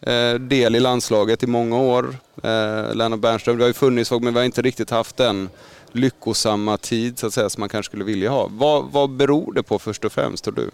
Eh, 0.00 0.34
del 0.34 0.76
i 0.76 0.80
landslaget 0.80 1.42
i 1.42 1.46
många 1.46 1.76
år. 1.76 2.16
Eh, 2.42 2.94
Lennart 2.94 3.20
Bernström, 3.20 3.56
det 3.56 3.64
har 3.64 3.68
ju 3.68 3.74
funnits 3.74 4.10
folk 4.10 4.22
men 4.22 4.34
vi 4.34 4.40
har 4.40 4.44
inte 4.44 4.62
riktigt 4.62 4.90
haft 4.90 5.16
den 5.16 5.48
lyckosamma 5.92 6.76
tid 6.76 7.18
så 7.18 7.26
att 7.26 7.34
säga 7.34 7.50
som 7.50 7.60
man 7.60 7.68
kanske 7.68 7.90
skulle 7.90 8.04
vilja 8.04 8.30
ha. 8.30 8.48
Vad, 8.50 8.84
vad 8.92 9.10
beror 9.10 9.52
det 9.52 9.62
på 9.62 9.78
först 9.78 10.04
och 10.04 10.12
främst 10.12 10.44
tror 10.44 10.54
du? 10.54 10.70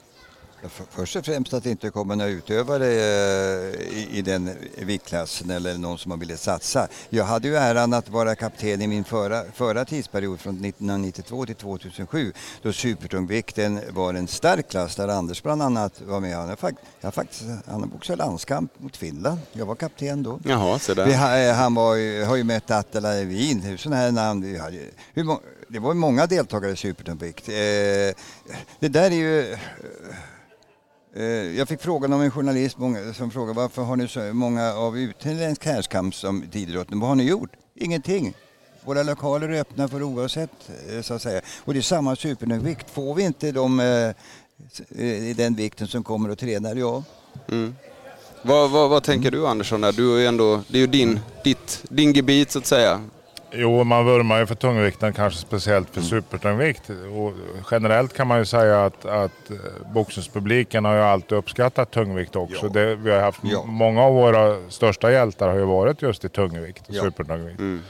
Först 0.69 1.17
och 1.17 1.25
främst 1.25 1.55
att 1.55 1.65
det 1.65 1.71
inte 1.71 1.91
kommer 1.91 2.17
några 2.17 2.31
utövare 2.31 2.87
eh, 2.87 4.17
i, 4.17 4.23
den 4.25 4.51
viktklassen 4.79 5.51
eller 5.51 5.79
någon 5.79 5.99
som 5.99 6.11
har 6.11 6.19
velat 6.19 6.41
satsa. 6.41 6.89
Jag 7.09 7.25
hade 7.25 7.49
ju 7.49 7.57
äran 7.57 7.93
att 7.93 8.09
vara 8.09 8.35
kapten 8.35 8.83
i 8.83 8.87
min 8.87 9.05
förra, 9.05 9.45
förra 9.55 9.85
tidsperiod 9.85 10.41
från 10.41 10.65
1992 10.65 11.47
till 11.47 11.55
2007 11.55 12.33
då 12.63 12.73
supertungvikten 12.73 13.81
var 13.91 14.15
en 14.15 14.29
stark 14.29 14.71
klass 14.71 14.97
där 14.97 15.09
Anders 15.09 15.43
bland 15.43 15.63
annat 15.63 16.01
var 16.01 16.21
med. 16.21 16.37
Han 16.37 16.49
har, 16.49 16.57
fakt, 16.57 16.79
jag 17.01 17.15
faktiskt, 17.15 17.43
han 17.67 17.81
har 17.81 17.89
boxat 17.89 18.19
landskamp 18.19 18.73
mot 18.79 18.97
Finland. 18.97 19.39
Jag 19.53 19.67
var 19.67 19.75
kapten 19.75 20.23
då. 20.23 20.41
Jaha, 20.45 20.79
så 20.79 20.95
där. 20.95 21.07
Vi, 21.07 21.49
eh, 21.49 21.55
han 21.55 21.75
var, 21.75 22.25
har 22.27 22.37
ju 22.37 22.45
mött 22.45 22.71
Attila 22.71 23.13
Levin, 23.13 23.79
sådana 23.79 23.97
här 23.97 24.13
namn. 24.13 24.43
Vi 24.43 24.59
hade, 24.59 24.77
hur, 25.15 25.39
det 25.69 25.79
var 25.79 25.95
många 25.95 26.27
deltagare 26.27 26.73
i 26.73 26.77
supertungvikt. 26.77 27.49
Eh, 27.49 27.55
det 28.79 28.89
där 28.89 29.11
är 29.11 29.11
ju 29.11 29.57
jag 31.57 31.69
fick 31.69 31.81
frågan 31.81 32.13
av 32.13 32.23
en 32.23 32.31
journalist 32.31 32.77
som 33.15 33.31
frågade 33.31 33.57
varför 33.57 33.83
har 33.83 33.97
ni 33.97 34.09
så 34.09 34.21
många 34.21 34.73
av 34.75 34.99
utländsk 34.99 35.65
härstamning 35.65 36.13
som 36.13 36.45
idrotten? 36.53 37.01
Vad 37.01 37.09
har 37.09 37.17
ni 37.17 37.25
gjort? 37.25 37.51
Ingenting. 37.75 38.35
Våra 38.85 39.03
lokaler 39.03 39.49
är 39.49 39.61
öppna 39.61 39.89
för 39.89 40.03
oavsett 40.03 40.51
eh, 40.91 41.03
så 41.03 41.15
att 41.15 41.23
säga. 41.23 41.41
Och 41.65 41.73
det 41.75 41.81
är 41.81 41.83
samma 41.83 42.17
supervikt. 42.17 42.91
Får 42.91 43.15
vi 43.15 43.23
inte 43.23 43.53
de 43.53 43.81
eh, 43.81 44.15
i 45.05 45.35
den 45.37 45.55
vikten 45.55 45.89
som 45.89 46.05
kommer 46.05 46.29
och 46.29 46.39
tränar, 46.39 46.77
ja. 46.77 47.03
Mm. 47.49 47.75
Vad, 48.43 48.71
vad, 48.71 48.91
vad, 48.91 49.03
tänker 49.03 49.31
du 49.31 49.47
Andersson? 49.47 49.81
Du 49.81 50.25
är 50.25 50.29
ändå, 50.29 50.63
det 50.69 50.79
är 50.79 50.81
ju 50.81 50.87
din, 50.87 51.21
ditt, 51.45 51.85
din 51.89 52.13
gebit 52.13 52.51
så 52.51 52.59
att 52.59 52.67
säga. 52.67 53.01
Jo, 53.53 53.85
man 53.85 54.05
vurmar 54.05 54.39
ju 54.39 54.47
för 54.47 54.55
tungvikten, 54.55 55.13
kanske 55.13 55.41
speciellt 55.41 55.91
för 55.91 56.01
mm. 56.01 56.09
supertungvikt. 56.09 56.91
Och 56.91 57.33
generellt 57.71 58.17
kan 58.17 58.27
man 58.27 58.39
ju 58.39 58.45
säga 58.45 58.85
att, 58.85 59.05
att 59.05 59.51
eh, 59.51 59.93
boxningspubliken 59.95 60.85
har 60.85 60.95
ju 60.95 61.01
alltid 61.01 61.39
uppskattat 61.39 61.91
tungvikt 61.91 62.37
också. 62.37 62.67
Ja. 62.67 62.73
Det, 62.73 62.97
vi 62.97 63.11
har 63.11 63.21
haft 63.21 63.41
ja. 63.43 63.65
Många 63.65 64.03
av 64.03 64.15
våra 64.15 64.57
största 64.69 65.13
hjältar 65.13 65.49
har 65.49 65.57
ju 65.57 65.65
varit 65.65 66.03
just 66.03 66.25
i 66.25 66.29
tungvikt 66.29 66.89
och 66.89 66.95
ja. 66.95 67.03
supertungvikt. 67.03 67.59
Mm. 67.59 67.81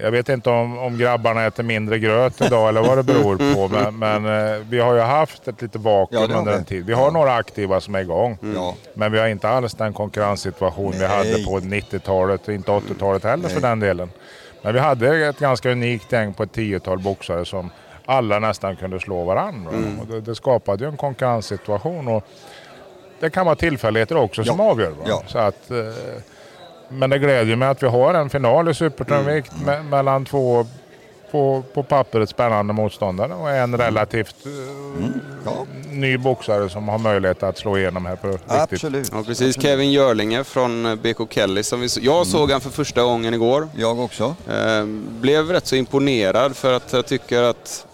Jag 0.00 0.10
vet 0.10 0.28
inte 0.28 0.50
om, 0.50 0.78
om 0.78 0.98
grabbarna 0.98 1.44
äter 1.46 1.62
mindre 1.62 1.98
gröt 1.98 2.40
idag 2.40 2.68
eller 2.68 2.80
vad 2.82 2.98
det 2.98 3.02
beror 3.02 3.54
på. 3.54 3.68
Men, 3.74 3.98
men 3.98 4.54
eh, 4.54 4.60
vi 4.68 4.80
har 4.80 4.94
ju 4.94 5.00
haft 5.00 5.48
ett 5.48 5.62
litet 5.62 5.80
vakuum 5.80 6.30
ja, 6.30 6.38
under 6.38 6.52
en 6.52 6.64
tid. 6.64 6.86
Vi 6.86 6.92
har 6.92 7.10
några 7.10 7.34
aktiva 7.34 7.80
som 7.80 7.94
är 7.94 8.00
igång. 8.00 8.38
Mm. 8.42 8.72
Men 8.94 9.12
vi 9.12 9.18
har 9.18 9.28
inte 9.28 9.48
alls 9.48 9.74
den 9.74 9.92
konkurrenssituation 9.92 10.90
Nej. 10.90 10.98
vi 10.98 11.06
hade 11.06 11.44
på 11.44 11.60
90-talet 11.60 12.48
och 12.48 12.54
inte 12.54 12.70
80-talet 12.70 13.24
heller 13.24 13.42
Nej. 13.42 13.54
för 13.54 13.60
den 13.60 13.80
delen. 13.80 14.10
Men 14.62 14.74
vi 14.74 14.80
hade 14.80 15.26
ett 15.26 15.38
ganska 15.38 15.70
unikt 15.70 16.12
gäng 16.12 16.34
på 16.34 16.42
ett 16.42 16.52
tiotal 16.52 16.98
boxare 16.98 17.44
som 17.44 17.70
alla 18.06 18.38
nästan 18.38 18.76
kunde 18.76 19.00
slå 19.00 19.24
varandra. 19.24 19.70
Mm. 19.70 19.98
Det, 20.10 20.20
det, 20.20 20.34
skapade 20.34 20.84
ju 20.84 20.90
en 20.90 20.96
konkurrenssituation. 20.96 22.08
Och 22.08 22.24
det 23.20 23.30
kan 23.30 23.46
vara 23.46 23.56
tillfälligheter 23.56 24.16
också 24.16 24.44
som 24.44 24.60
avgör. 24.60 24.94
Ja. 25.06 25.22
Så 25.26 25.38
att, 25.38 25.70
eh, 25.70 25.76
men 26.88 27.10
det 27.10 27.18
glädjer 27.18 27.56
mig 27.56 27.68
att 27.68 27.82
vi 27.82 27.86
har 27.86 28.14
en 28.14 28.30
final 28.30 28.68
i 28.68 28.74
supertungvikt 28.74 29.52
mm. 29.52 29.66
me 29.66 29.90
mellan 29.90 30.24
två 30.24 30.66
på, 31.32 31.62
på 31.74 31.82
pappret 31.82 32.28
spännande 32.30 32.72
motståndare 32.72 33.34
och 33.34 33.50
en 33.50 33.78
relativt 33.78 34.44
mm. 34.44 35.12
Ja. 35.44 35.66
ny 35.90 36.18
boxare 36.18 36.68
som 36.68 36.88
har 36.88 36.98
möjlighet 36.98 37.42
att 37.42 37.58
slå 37.58 37.78
igenom 37.78 38.06
här 38.06 38.16
på 38.16 38.28
riktigt. 38.28 38.50
Absolut. 38.50 39.08
Ja, 39.12 39.22
precis. 39.22 39.30
Absolut. 39.30 39.62
Kevin 39.62 39.92
Görlinge 39.92 40.44
från 40.44 40.98
BK 41.02 41.32
Kelly. 41.32 41.62
Som 41.62 41.80
vi, 41.80 41.88
jag 42.00 42.14
mm. 42.14 42.24
såg 42.24 42.50
han 42.50 42.60
för 42.60 42.70
första 42.70 43.02
gången 43.02 43.34
igår. 43.34 43.68
Jag 43.76 44.00
också. 44.00 44.34
Eh, 44.48 44.84
blev 45.20 45.48
rätt 45.48 45.66
så 45.66 45.76
imponerad 45.76 46.56
för 46.56 46.72
att 46.72 46.92
jag 46.92 47.06
tycker 47.06 47.42
att 47.42 47.86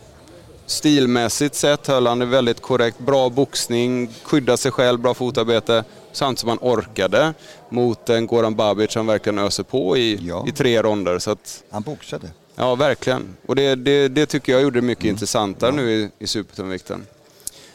stilmässigt 0.66 1.54
sett 1.54 1.86
höll 1.86 2.06
han 2.06 2.18
det 2.18 2.26
väldigt 2.26 2.62
korrekt. 2.62 2.98
Bra 2.98 3.28
boxning, 3.28 4.08
skydda 4.22 4.56
sig 4.56 4.72
själv, 4.72 5.00
bra 5.00 5.14
fotarbete. 5.14 5.84
Samtidigt 6.12 6.40
som 6.40 6.48
han 6.48 6.58
orkade 6.60 7.34
mot 7.68 8.08
en 8.08 8.26
Goran 8.26 8.54
Babic 8.54 8.92
som 8.92 9.06
verkligen 9.06 9.38
öser 9.38 9.62
på 9.62 9.96
i, 9.96 10.18
ja. 10.22 10.44
i 10.48 10.52
tre 10.52 10.82
ronder. 10.82 11.18
Så 11.18 11.30
att, 11.30 11.64
han 11.70 11.82
boxade. 11.82 12.30
Ja, 12.58 12.74
verkligen. 12.74 13.36
Och 13.46 13.56
det, 13.56 13.74
det, 13.74 14.08
det 14.08 14.26
tycker 14.26 14.52
jag 14.52 14.62
gjorde 14.62 14.80
det 14.80 14.86
mycket 14.86 15.04
mm. 15.04 15.14
intressantare 15.14 15.70
ja. 15.70 15.76
nu 15.76 15.90
i, 15.92 16.10
i 16.18 16.26
supertungvikten. 16.26 17.06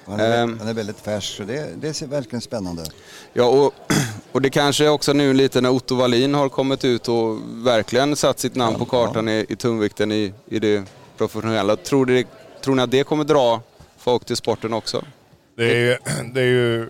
Han 0.06 0.20
är, 0.20 0.44
um, 0.44 0.60
han 0.60 0.68
är 0.68 0.74
väldigt 0.74 1.00
färsk, 1.00 1.38
så 1.38 1.44
det, 1.44 1.70
det 1.76 1.94
ser 1.94 2.08
verkligen 2.08 2.42
spännande 2.42 2.84
Ja, 3.34 3.46
och, 3.46 3.74
och 4.32 4.42
det 4.42 4.50
kanske 4.50 4.90
också 4.90 5.14
nu 5.14 5.34
lite 5.34 5.62
när 5.62 5.70
Otto 5.70 5.96
Wallin 5.96 6.34
har 6.34 6.50
kommit 6.50 6.86
ut 6.86 7.10
och 7.10 7.38
verkligen 7.66 8.16
satt 8.16 8.40
sitt 8.40 8.56
namn 8.56 8.76
ja, 8.80 8.80
på 8.80 8.86
kartan 8.86 9.28
ja. 9.28 9.34
i, 9.34 9.46
i 9.50 9.56
tungvikten 9.56 10.12
i, 10.12 10.34
i 10.46 10.60
det 10.60 10.84
professionella. 11.18 11.76
Tror, 11.76 12.06
det, 12.06 12.28
tror 12.62 12.76
ni 12.76 12.82
att 12.82 12.92
det 12.92 13.04
kommer 13.04 13.24
dra 13.24 13.62
folk 13.98 14.26
till 14.26 14.36
sporten 14.36 14.74
också? 14.74 15.04
Det 15.56 15.72
är 15.72 15.80
ju, 15.80 15.98
det 16.34 16.42
är 16.42 16.46
ju 16.46 16.82
eh, 16.82 16.88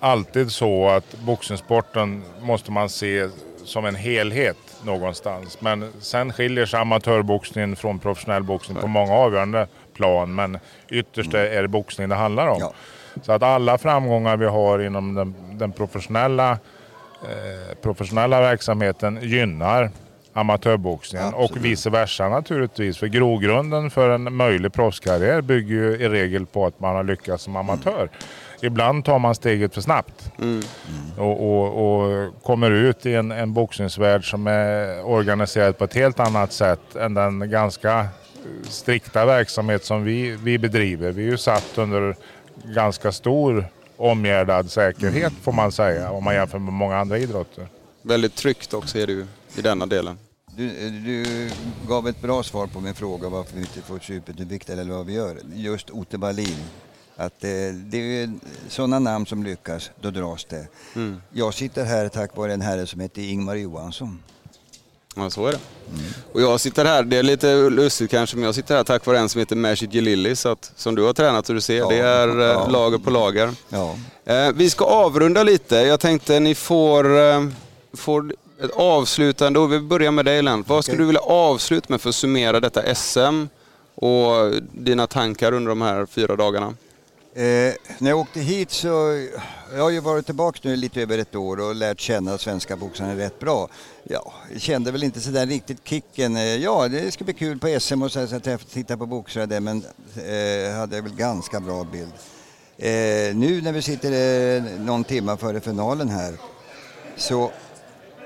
alltid 0.00 0.52
så 0.52 0.88
att 0.88 1.18
boxningssporten 1.20 2.22
måste 2.40 2.70
man 2.70 2.88
se 2.88 3.28
som 3.64 3.84
en 3.84 3.94
helhet 3.94 4.56
någonstans. 4.88 5.60
Men 5.60 5.92
sen 6.00 6.32
skiljer 6.32 6.66
sig 6.66 6.80
amatörboxningen 6.80 7.76
från 7.76 7.98
professionell 7.98 8.42
boxning 8.42 8.78
på 8.78 8.86
många 8.86 9.12
avgörande 9.12 9.66
plan. 9.94 10.34
Men 10.34 10.58
ytterst 10.88 11.34
är 11.34 11.62
det 11.62 11.68
boxning 11.68 12.08
det 12.08 12.14
handlar 12.14 12.48
om. 12.48 12.60
Ja. 12.60 12.72
Så 13.22 13.32
att 13.32 13.42
alla 13.42 13.78
framgångar 13.78 14.36
vi 14.36 14.46
har 14.46 14.78
inom 14.78 15.14
den, 15.14 15.34
den 15.58 15.72
professionella, 15.72 16.50
eh, 17.22 17.78
professionella 17.82 18.40
verksamheten 18.40 19.18
gynnar 19.22 19.90
amatörboxningen 20.40 21.28
Absolut. 21.28 21.50
och 21.50 21.64
vice 21.64 21.90
versa 21.90 22.28
naturligtvis. 22.28 22.98
För 22.98 23.06
grogrunden 23.06 23.90
för 23.90 24.10
en 24.10 24.36
möjlig 24.36 24.72
proffskarriär 24.72 25.40
bygger 25.40 25.74
ju 25.74 25.94
i 25.94 26.08
regel 26.08 26.46
på 26.46 26.66
att 26.66 26.80
man 26.80 26.96
har 26.96 27.04
lyckats 27.04 27.44
som 27.44 27.56
amatör. 27.56 28.00
Mm. 28.00 28.10
Ibland 28.60 29.04
tar 29.04 29.18
man 29.18 29.34
steget 29.34 29.74
för 29.74 29.80
snabbt 29.80 30.32
mm. 30.38 30.50
Mm. 30.50 31.28
Och, 31.28 31.50
och, 31.50 32.02
och, 32.02 32.42
kommer 32.42 32.70
ut 32.70 33.06
i 33.06 33.14
en, 33.14 33.32
en 33.32 33.52
boxningsvärld 33.52 34.30
som 34.30 34.46
är 34.46 35.06
organiserad 35.06 35.78
på 35.78 35.84
ett 35.84 35.94
helt 35.94 36.20
annat 36.20 36.52
sätt 36.52 36.96
än 36.96 37.14
den 37.14 37.50
ganska 37.50 38.08
strikta 38.62 39.26
verksamhet 39.26 39.84
som 39.84 40.04
vi, 40.04 40.36
vi 40.42 40.58
bedriver. 40.58 41.12
Vi 41.12 41.22
är 41.22 41.30
ju 41.30 41.36
satt 41.36 41.78
under 41.78 42.16
ganska 42.64 43.12
stor 43.12 43.64
omgärdad 43.96 44.70
säkerhet 44.70 45.32
får 45.42 45.52
man 45.52 45.72
säga 45.72 46.10
om 46.10 46.24
man 46.24 46.34
jämför 46.34 46.58
med 46.58 46.72
många 46.72 46.96
andra 46.96 47.18
idrotter. 47.18 47.68
Väldigt 48.02 48.34
tryggt 48.34 48.74
också 48.74 48.98
är 48.98 49.06
det 49.06 49.12
ju 49.12 49.26
i 49.56 49.62
denna 49.62 49.86
delen. 49.86 50.18
Du, 50.58 50.90
du, 50.90 51.50
gav 51.88 52.08
ett 52.08 52.22
bra 52.22 52.42
svar 52.42 52.66
på 52.66 52.80
min 52.80 52.94
fråga 52.94 53.28
varför 53.28 53.56
vi 53.56 53.60
inte 53.60 53.82
får 53.82 53.98
supervikt 53.98 54.70
eller 54.70 54.84
vad 54.84 55.06
vi 55.06 55.12
gör. 55.12 55.40
Just 55.54 55.90
Ote 55.90 56.16
Wallin. 56.16 56.56
Att 57.16 57.44
eh, 57.44 57.50
det 57.74 57.98
är 57.98 58.30
sådana 58.68 58.98
namn 58.98 59.26
som 59.26 59.44
lyckas, 59.44 59.90
då 60.00 60.10
dras 60.10 60.44
det. 60.44 60.66
Mm. 60.94 61.22
Jag 61.32 61.54
sitter 61.54 61.84
här 61.84 62.08
tack 62.08 62.36
vare 62.36 62.52
en 62.52 62.60
herre 62.60 62.86
som 62.86 63.00
heter 63.00 63.22
Ingmar 63.22 63.54
Johansson. 63.54 64.22
Ja, 65.16 65.30
så 65.30 65.46
är 65.46 65.52
det. 65.52 65.58
Mm. 65.90 66.04
Och 66.32 66.40
jag 66.40 66.60
sitter 66.60 66.84
här, 66.84 67.02
det 67.02 67.16
är 67.16 67.22
lite 67.22 67.70
lustigt 67.70 68.10
kanske, 68.10 68.36
men 68.36 68.44
jag 68.44 68.54
sitter 68.54 68.76
här 68.76 68.84
tack 68.84 69.06
vare 69.06 69.18
en 69.18 69.28
som 69.28 69.38
heter 69.38 69.56
Majid 69.56 69.94
Jelili, 69.94 70.36
så 70.36 70.48
att, 70.48 70.72
som 70.76 70.94
du 70.94 71.02
har 71.02 71.12
tränat 71.12 71.48
och 71.48 71.54
du 71.54 71.60
ser, 71.60 71.78
ja, 71.78 71.88
det 71.88 71.98
är 71.98 72.40
eh, 72.40 72.46
ja. 72.46 72.68
lager 72.68 72.98
på 72.98 73.10
lager. 73.10 73.50
Ja. 73.68 73.96
Eh, 74.24 74.52
vi 74.54 74.70
ska 74.70 74.84
avrunda 74.84 75.42
lite. 75.42 75.76
Jag 75.76 76.00
tänkte 76.00 76.40
ni 76.40 76.54
får, 76.54 77.18
eh, 77.18 77.46
får 77.92 78.32
ett 78.60 78.70
avslutande, 78.70 79.58
och 79.58 79.72
vi 79.72 79.80
börjar 79.80 80.10
med 80.10 80.24
dig 80.24 80.42
Lennart. 80.42 80.68
Vad 80.68 80.84
skulle 80.84 80.98
du 80.98 81.06
vilja 81.06 81.20
avsluta 81.20 81.86
med 81.88 82.00
för 82.00 82.08
att 82.08 82.14
summera 82.14 82.60
detta 82.60 82.94
SM 82.94 83.46
och 83.94 84.52
dina 84.72 85.06
tankar 85.06 85.52
under 85.52 85.68
de 85.68 85.82
här 85.82 86.06
fyra 86.06 86.36
dagarna? 86.36 86.66
Eh, 87.34 87.74
när 87.98 88.10
jag 88.10 88.18
åkte 88.18 88.40
hit 88.40 88.70
så, 88.70 89.26
jag 89.74 89.82
har 89.82 89.90
ju 89.90 90.00
varit 90.00 90.26
tillbaka 90.26 90.58
nu 90.62 90.76
lite 90.76 91.02
över 91.02 91.18
ett 91.18 91.34
år 91.34 91.60
och 91.60 91.74
lärt 91.74 92.00
känna 92.00 92.38
svenska 92.38 92.76
boxarna 92.76 93.16
rätt 93.16 93.38
bra. 93.38 93.68
Ja, 94.02 94.32
jag 94.52 94.60
kände 94.60 94.90
väl 94.90 95.02
inte 95.02 95.20
sådär 95.20 95.46
riktigt 95.46 95.88
kicken. 95.88 96.36
Eh, 96.36 96.42
ja, 96.42 96.88
det 96.88 97.10
ska 97.10 97.24
bli 97.24 97.34
kul 97.34 97.58
på 97.58 97.80
SM 97.80 98.02
och 98.02 98.12
så, 98.12 98.20
att 98.20 98.70
titta 98.72 98.96
på 98.96 99.06
boxare 99.06 99.46
där, 99.46 99.60
men 99.60 99.84
eh, 100.16 100.78
hade 100.78 101.00
väl 101.00 101.14
ganska 101.14 101.60
bra 101.60 101.84
bild. 101.84 102.12
Eh, 102.76 103.36
nu 103.36 103.60
när 103.62 103.72
vi 103.72 103.82
sitter 103.82 104.12
eh, 104.56 104.62
någon 104.62 105.04
timme 105.04 105.36
före 105.36 105.60
finalen 105.60 106.08
här 106.08 106.34
så 107.16 107.50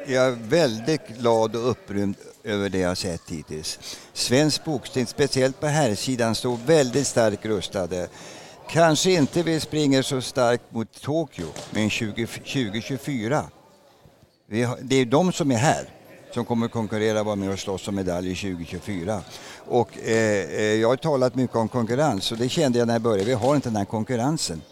jag 0.06 0.26
är 0.26 0.30
väldigt 0.30 1.08
glad 1.08 1.56
och 1.56 1.70
upprymd 1.70 2.16
över 2.44 2.68
det 2.68 2.78
jag 2.78 2.96
sett 2.96 3.22
hittills. 3.30 3.98
Svensk 4.12 4.64
boxning, 4.64 5.06
speciellt 5.06 5.60
på 5.60 5.66
här 5.66 5.94
sidan 5.94 6.34
står 6.34 6.58
väldigt 6.66 7.06
starkt 7.06 7.46
rustade. 7.46 8.08
Kanske 8.68 9.10
inte 9.10 9.42
vi 9.42 9.60
springer 9.60 10.02
så 10.02 10.20
starkt 10.20 10.64
mot 10.72 11.00
Tokyo, 11.00 11.46
men 11.70 11.90
2024. 11.90 13.44
det 14.80 14.96
är 14.96 15.04
de 15.04 15.32
som 15.32 15.50
är 15.50 15.56
här 15.56 15.88
som 16.34 16.44
kommer 16.44 16.68
konkurrera 16.68 17.20
och 17.20 17.26
vara 17.26 17.36
med 17.36 17.52
och 17.52 17.58
slåss 17.58 17.88
om 17.88 17.94
medaljer 17.94 18.34
2024. 18.34 19.20
Och, 19.66 19.98
eh, 19.98 20.12
eh, 20.12 20.62
jag 20.62 20.88
har 20.88 20.96
talat 20.96 21.34
mycket 21.34 21.56
om 21.56 21.68
konkurrens 21.68 22.32
och 22.32 22.38
det 22.38 22.48
kände 22.48 22.78
jag 22.78 22.86
när 22.86 22.94
jag 22.94 23.02
började. 23.02 23.24
Vi 23.24 23.32
har 23.32 23.54
inte 23.54 23.68
den 23.68 23.76
här 23.76 23.84
konkurrensen. 23.84 24.62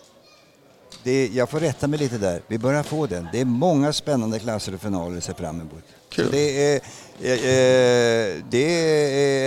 Det, 1.02 1.28
jag 1.32 1.50
får 1.50 1.60
rätta 1.60 1.86
mig 1.88 1.98
lite 1.98 2.18
där. 2.18 2.40
Vi 2.46 2.58
börjar 2.58 2.82
få 2.82 3.06
den. 3.06 3.28
Det 3.32 3.40
är 3.40 3.44
många 3.44 3.92
spännande 3.92 4.38
klasser 4.38 4.74
och 4.74 4.80
finaler 4.80 5.18
att 5.18 5.24
se 5.24 5.34
fram 5.34 5.60
emot. 5.60 5.84
Kul. 6.08 6.28
Det 6.30 6.74
är, 6.74 6.80
Eh, 7.22 7.32
eh, 7.32 8.36
det 8.50 8.64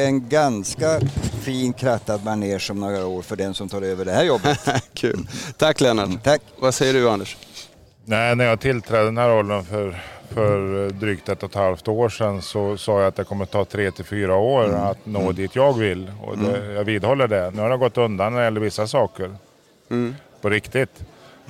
är 0.04 0.08
en 0.08 0.30
ganska 0.30 1.00
fin 1.42 1.74
krattad 1.74 2.24
manege 2.24 2.72
om 2.72 2.80
några 2.80 3.06
år 3.06 3.22
för 3.22 3.36
den 3.36 3.54
som 3.54 3.70
tar 3.70 3.82
över 3.82 4.06
det 4.06 4.12
här 4.12 4.24
jobbet. 4.24 4.60
Kul. 4.94 5.28
Tack 5.58 5.82
Lennart. 5.82 6.08
Mm, 6.08 6.20
tack. 6.20 6.42
Vad 6.60 6.74
säger 6.74 6.94
du 6.94 7.10
Anders? 7.10 7.38
Nej, 8.06 8.36
när 8.36 8.46
jag 8.46 8.60
tillträdde 8.60 9.06
den 9.06 9.18
här 9.18 9.30
rollen 9.30 9.64
för, 9.64 10.04
för 10.30 10.90
drygt 10.90 11.30
ett 11.30 11.44
och 11.44 11.50
ett 11.50 11.56
halvt 11.56 11.88
år 11.88 12.10
sedan 12.10 12.42
så 12.42 12.78
sa 12.78 13.00
jag 13.00 13.08
att 13.08 13.16
det 13.16 13.24
kommer 13.24 13.46
ta 13.46 13.66
tre 13.66 13.92
till 13.92 14.06
fyra 14.06 14.36
år 14.36 14.66
mm. 14.66 14.82
att 14.82 15.06
nå 15.06 15.22
mm. 15.22 15.36
dit 15.36 15.56
jag 15.56 15.78
vill. 15.78 16.12
Och 16.22 16.38
det, 16.38 16.58
mm. 16.58 16.72
jag 16.72 16.84
vidhåller 16.84 17.28
det. 17.28 17.52
Nu 17.52 17.62
har 17.62 17.70
det 17.70 17.78
gått 17.78 17.98
undan 17.98 18.34
när 18.34 18.40
det 18.40 18.46
gäller 18.46 18.62
vissa 18.62 18.88
saker. 18.88 19.36
Mm. 19.90 20.16
På 20.42 20.50
riktigt. 20.50 21.04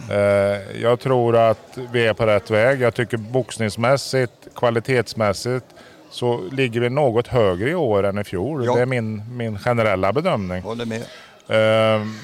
Eh, 0.10 0.82
jag 0.82 1.00
tror 1.00 1.36
att 1.36 1.78
vi 1.92 2.06
är 2.06 2.14
på 2.14 2.26
rätt 2.26 2.52
väg. 2.52 2.82
Jag 2.82 2.94
tycker 2.94 3.18
boxningsmässigt, 3.18 4.34
kvalitetsmässigt 4.56 5.66
så 6.12 6.42
ligger 6.52 6.80
vi 6.80 6.90
något 6.90 7.28
högre 7.28 7.70
i 7.70 7.76
år 7.76 8.04
än 8.04 8.18
i 8.18 8.24
fjol. 8.24 8.66
Ja. 8.66 8.76
Det 8.76 8.82
är 8.82 8.86
min, 8.86 9.24
min 9.38 9.60
generella 9.60 10.14
bedömning. 10.14 10.62
Håller 10.62 10.86
med. 10.86 11.04
Ehm, 11.48 12.16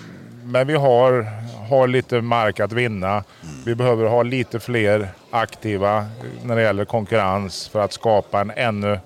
men 0.43 0.67
vi 0.67 0.73
har, 0.73 1.27
har 1.69 1.88
lite 1.88 2.21
mark 2.21 2.60
att 2.60 2.71
vinna. 2.71 3.12
Mm. 3.12 3.23
Vi 3.65 3.75
behöver 3.75 4.05
ha 4.05 4.23
lite 4.23 4.60
fler 4.60 5.10
aktiva 5.32 6.05
när 6.43 6.55
det 6.55 6.62
gäller 6.62 6.86
konkurrens 6.86 7.67
för 7.67 7.79
att 7.79 7.93
skapa 7.93 8.41
en 8.41 8.51
ännu 8.55 8.99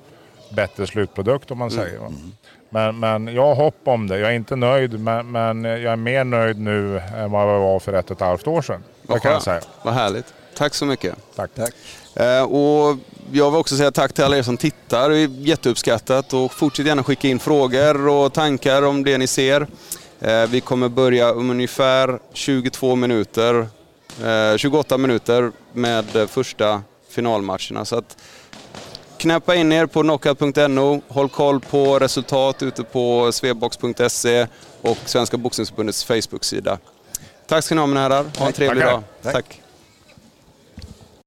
bättre 0.56 0.88
slutprodukt 0.88 1.52
om 1.52 1.58
man 1.58 1.70
mm. 1.70 1.86
säger. 1.86 2.00
Mm. 2.00 2.32
Men, 2.74 3.00
men 3.00 3.28
jag 3.28 3.46
har 3.46 3.56
hopp 3.56 3.80
om 3.84 4.08
det. 4.08 4.20
Jag 4.20 4.30
är 4.32 4.36
inte 4.36 4.56
nöjd 4.56 5.00
men, 5.00 5.32
men 5.32 5.64
jag 5.64 5.84
är 5.84 5.96
mer 5.96 6.24
nöjd 6.24 6.60
nu 6.60 7.00
än 7.00 7.32
vad 7.32 7.54
jag 7.54 7.60
var 7.60 7.80
för 7.80 7.94
ett 7.94 8.12
och 8.12 8.18
ett 8.18 8.22
halvt 8.22 8.48
år 8.48 8.62
sedan. 8.62 8.84
Vad, 9.02 9.22
kan 9.22 9.32
jag 9.32 9.42
säga. 9.42 9.62
Vad 9.84 9.94
härligt. 9.94 10.34
Tack 10.58 10.74
så 10.74 10.86
mycket. 10.86 11.16
Tack. 11.36 11.52
Tack. 11.56 11.74
Eh, 12.16 12.44
och 12.44 12.98
jag 13.32 13.52
vill 13.52 13.60
också 13.60 13.78
säga 13.78 13.92
tack 13.92 14.14
till 14.14 14.24
alla 14.24 14.38
er 14.38 14.42
som 14.42 14.58
tittar. 14.58 15.10
Det 15.10 15.18
är 15.18 15.28
jätteuppskattat 15.28 16.34
och 16.34 16.54
fortsätt 16.54 16.86
gärna 16.86 17.04
skicka 17.04 17.28
in 17.28 17.40
frågor 17.40 18.08
och 18.08 18.34
tankar 18.34 18.82
om 18.82 19.04
det 19.04 19.18
ni 19.18 19.28
ser. 19.28 19.68
Eh, 20.20 20.48
vi 20.50 20.62
kommer 20.62 20.90
börja 20.90 21.34
om 21.34 21.50
ungefär 21.50 22.20
22 22.34 22.96
minuter, 22.96 23.68
28 24.58 24.96
eh, 24.96 25.00
minuter 25.00 25.52
med 25.74 26.06
första 26.30 26.82
finalmatcherna. 27.10 27.86
Så 27.86 27.96
att 27.96 28.18
knäppa 29.24 29.56
in 29.56 29.72
er 29.72 29.86
på 29.86 30.02
knockout.no, 30.04 31.02
håll 31.08 31.30
koll 31.30 31.60
på 31.60 32.00
resultat 32.00 32.64
ute 32.64 32.84
på 32.84 33.32
svebox.se 33.32 34.48
och 34.82 34.98
Svenska 35.06 35.38
Boxningsförbundets 35.38 36.04
Facebook-sida. 36.04 36.78
Tack 37.48 37.64
ska 37.64 37.76
ni 37.76 37.80
ha 37.82 37.88
mina 37.88 38.02
herrar. 38.02 38.26
Ha 38.38 38.48
en 38.48 38.54
trevlig 38.54 38.84
Tackar. 38.84 38.96
dag. 38.96 39.04
Tack. 39.22 39.34
Tack. 39.34 39.63